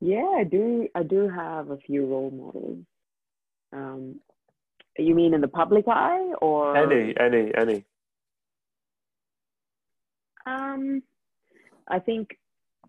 [0.00, 0.88] Yeah, I do.
[0.94, 2.84] I do have a few role models.
[3.72, 4.20] Um,
[4.98, 7.84] you mean in the public eye, or Any, any, any.
[10.50, 11.02] Um,
[11.88, 12.38] I think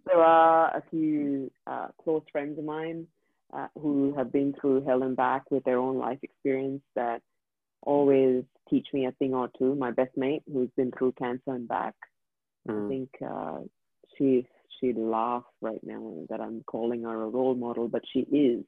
[0.05, 3.07] there are a few uh, close friends of mine
[3.53, 7.21] uh, who have been through hell and back with their own life experience that
[7.83, 9.75] always teach me a thing or two.
[9.75, 11.95] My best mate, who's been through cancer and back,
[12.69, 13.59] I Mm, think uh,
[14.17, 14.47] she
[14.79, 18.63] she'd laugh right now that I'm calling her a role model, but she is,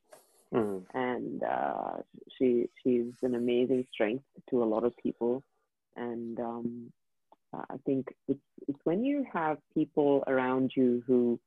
[0.54, 1.98] mm, and uh,
[2.38, 5.44] she she's an amazing strength to a lot of people,
[5.96, 6.92] and um,
[7.54, 11.40] uh, I think it's it's when you have people around you who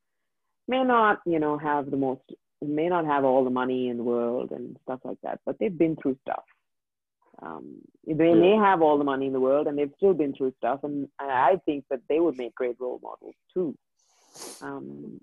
[0.67, 2.21] may not you know have the most
[2.61, 5.77] may not have all the money in the world and stuff like that, but they've
[5.77, 6.43] been through stuff.
[7.39, 7.75] Um,
[8.07, 10.79] they may have all the money in the world and they've still been through stuff,
[10.83, 13.77] and I think that they would make great role models too.
[14.59, 15.19] Um,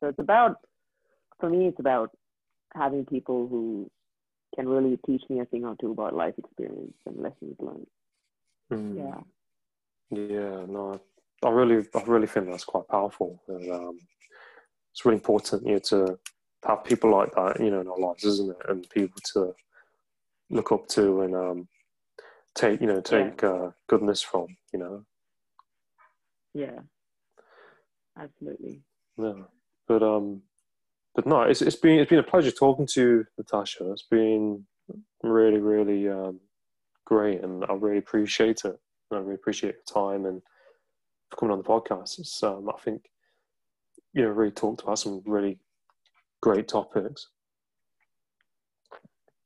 [0.00, 0.56] so it's about,
[1.40, 2.10] for me, it's about
[2.74, 3.90] having people who
[4.54, 7.86] can really teach me a thing or two about life experience and lessons learned.
[8.70, 8.98] mm.
[8.98, 9.20] Yeah.
[10.16, 11.00] Yeah, no,
[11.44, 13.98] I really, I really think that's quite powerful, and um,
[14.92, 16.18] it's really important, you know, to
[16.66, 18.70] have people like that, you know, in our lives, isn't it?
[18.70, 19.54] And people to
[20.50, 21.68] look up to and um,
[22.54, 25.04] take, you know, take uh, goodness from, you know.
[26.54, 26.80] Yeah.
[28.18, 28.82] Absolutely.
[29.18, 29.42] Yeah,
[29.88, 30.42] but um,
[31.14, 33.90] but no, it's it's been it's been a pleasure talking to Natasha.
[33.92, 34.66] It's been
[35.22, 36.40] really, really um,
[37.04, 38.78] great, and I really appreciate it.
[39.12, 40.42] I really appreciate your time and
[41.30, 42.18] for coming on the podcast.
[42.18, 43.02] It's um, I think
[44.12, 45.58] you know really talked about some really
[46.40, 47.28] great topics.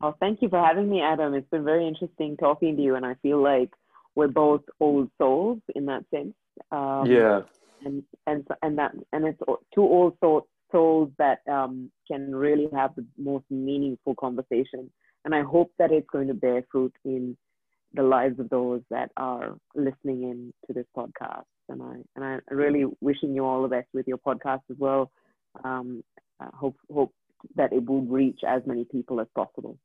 [0.00, 1.34] Oh, thank you for having me, Adam.
[1.34, 3.70] It's been very interesting talking to you, and I feel like
[4.14, 6.34] we're both old souls in that sense.
[6.70, 7.42] Um, yeah,
[7.84, 9.38] and and and that and it's
[9.74, 14.90] two old soul, souls that um, can really have the most meaningful conversation.
[15.24, 17.36] And I hope that it's going to bear fruit in
[17.94, 21.44] the lives of those that are listening in to this podcast.
[21.68, 25.10] And I and I really wishing you all the best with your podcast as well.
[25.64, 26.02] Um,
[26.40, 27.12] I hope hope
[27.56, 29.78] that it will reach as many people as possible.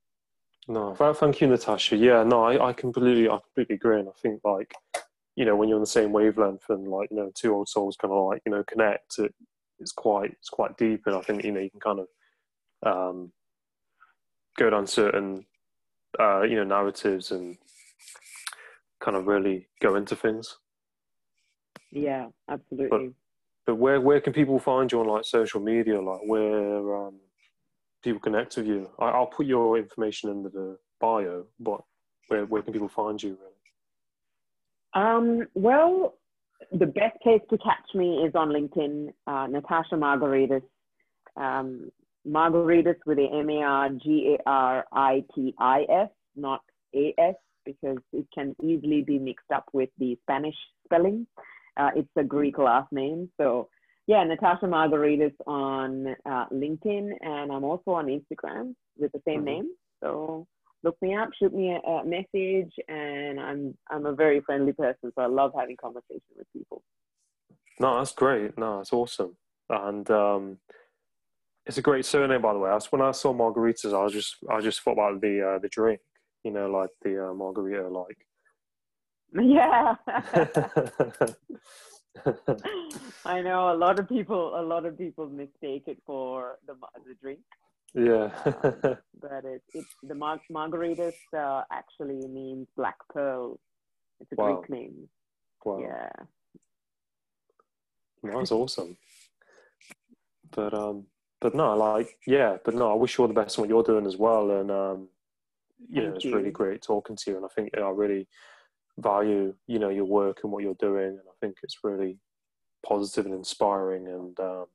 [0.68, 1.96] no, th- thank you, Natasha.
[1.96, 4.74] Yeah, no, I, I completely I completely agree, and I think like
[5.36, 7.98] you know when you're on the same wavelength and like you know two old souls
[8.00, 9.34] kind of like you know connect, it,
[9.80, 12.08] it's quite it's quite deep, and I think you know you can kind of
[12.86, 13.32] um,
[14.58, 15.46] go down certain
[16.20, 17.58] uh, you know narratives and
[19.02, 20.58] kind of really go into things.
[21.92, 23.12] Yeah, absolutely.
[23.66, 26.02] But where where can people find you on like social media?
[26.02, 27.20] Like where um,
[28.04, 28.90] people connect with you?
[29.00, 31.82] I, I'll put your information in the bio, but
[32.28, 33.38] where where can people find you?
[33.40, 33.54] Really?
[34.96, 36.16] Um, well,
[36.72, 40.62] the best place to catch me is on LinkedIn, uh, Natasha Margaritis.
[41.36, 41.92] Um,
[42.28, 46.62] Margaritis with a M A R G A R I T I S, not
[46.96, 47.36] A S,
[47.66, 50.56] because it can easily be mixed up with the Spanish
[50.86, 51.28] spelling.
[51.78, 53.30] Uh, it's a Greek last name.
[53.40, 53.70] So,
[54.08, 59.46] yeah, Natasha Margaritis on uh, LinkedIn, and I'm also on Instagram with the same Mhm.
[59.46, 59.70] name.
[60.02, 60.46] So,
[60.84, 65.12] look me up, shoot me a, a message, and I'm I'm a very friendly person,
[65.16, 66.84] so I love having conversation with people.
[67.80, 68.58] No, that's great.
[68.58, 69.36] No, it's awesome,
[69.70, 70.60] and um,
[71.66, 72.70] it's a great surname, by the way.
[72.70, 75.60] I was, when I saw margaritas, I was just I just thought about the uh,
[75.60, 76.02] the drink,
[76.44, 78.18] you know, like the uh, margarita, like.
[79.36, 79.96] Yeah,
[83.26, 84.54] I know a lot of people.
[84.60, 86.76] A lot of people mistake it for the
[87.08, 87.40] the drink,
[87.96, 88.30] yeah.
[89.20, 93.60] but it it the mar- margaritas uh, actually means black pearl.
[94.20, 94.58] It's a Wow.
[94.58, 95.10] Greek name.
[95.66, 95.80] wow.
[95.80, 96.10] Yeah.
[98.22, 98.98] No, that's awesome.
[100.56, 101.08] but um,
[101.42, 103.84] but no, like yeah, but no, I wish you all the best in what you're
[103.84, 105.10] doing as well, and um,
[105.90, 106.36] you Thank know, it's you.
[106.36, 108.28] really great talking to you, and I think I really
[109.00, 112.18] value you know your work and what you're doing, and I think it's really
[112.86, 114.66] positive and inspiring, and um,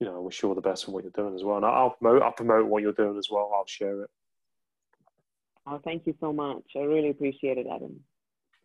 [0.00, 1.64] you know, I wish you all the best in what you're doing as well, and
[1.64, 3.50] I'll promote, I'll promote what you're doing as well.
[3.54, 4.10] I'll share it.
[5.66, 6.62] Oh, thank you so much.
[6.76, 8.00] I really appreciate it, Adam.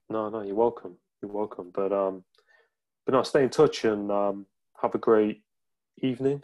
[0.09, 0.97] No, no, you're welcome.
[1.21, 1.71] You're welcome.
[1.73, 2.23] But um,
[3.05, 4.45] but no, stay in touch and um,
[4.81, 5.43] have a great
[6.01, 6.43] evening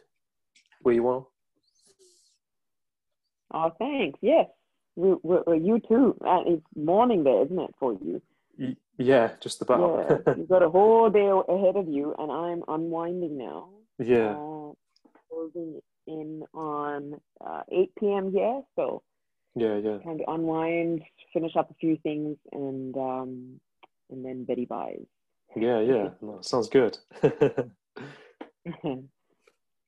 [0.82, 1.26] where you are.
[3.54, 4.20] Oh, thanks.
[4.22, 4.48] Yes,
[4.96, 6.16] we, we, you too.
[6.26, 8.22] Uh, it's morning there, isn't it, for you?
[8.98, 10.06] Yeah, just about.
[10.10, 13.70] Yeah, you've got a whole day ahead of you, and I'm unwinding now.
[14.00, 14.72] yeah, Uh,
[15.30, 18.32] closing in on uh, 8 p.m.
[18.32, 19.02] here, so
[19.56, 19.98] yeah, yeah.
[20.04, 21.02] Kind of unwind,
[21.34, 23.60] finish up a few things, and um,
[24.10, 25.06] and then Betty buys.
[25.56, 26.10] Yeah, yeah.
[26.22, 26.98] No, sounds good.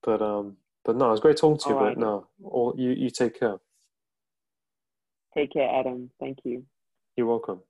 [0.03, 1.76] but um, but no, it's great talking to you.
[1.76, 1.97] All But right.
[1.97, 3.58] no, all you you take care.
[5.38, 6.09] Take care, Adam.
[6.19, 6.65] Thank you.
[7.15, 7.61] You're welcome.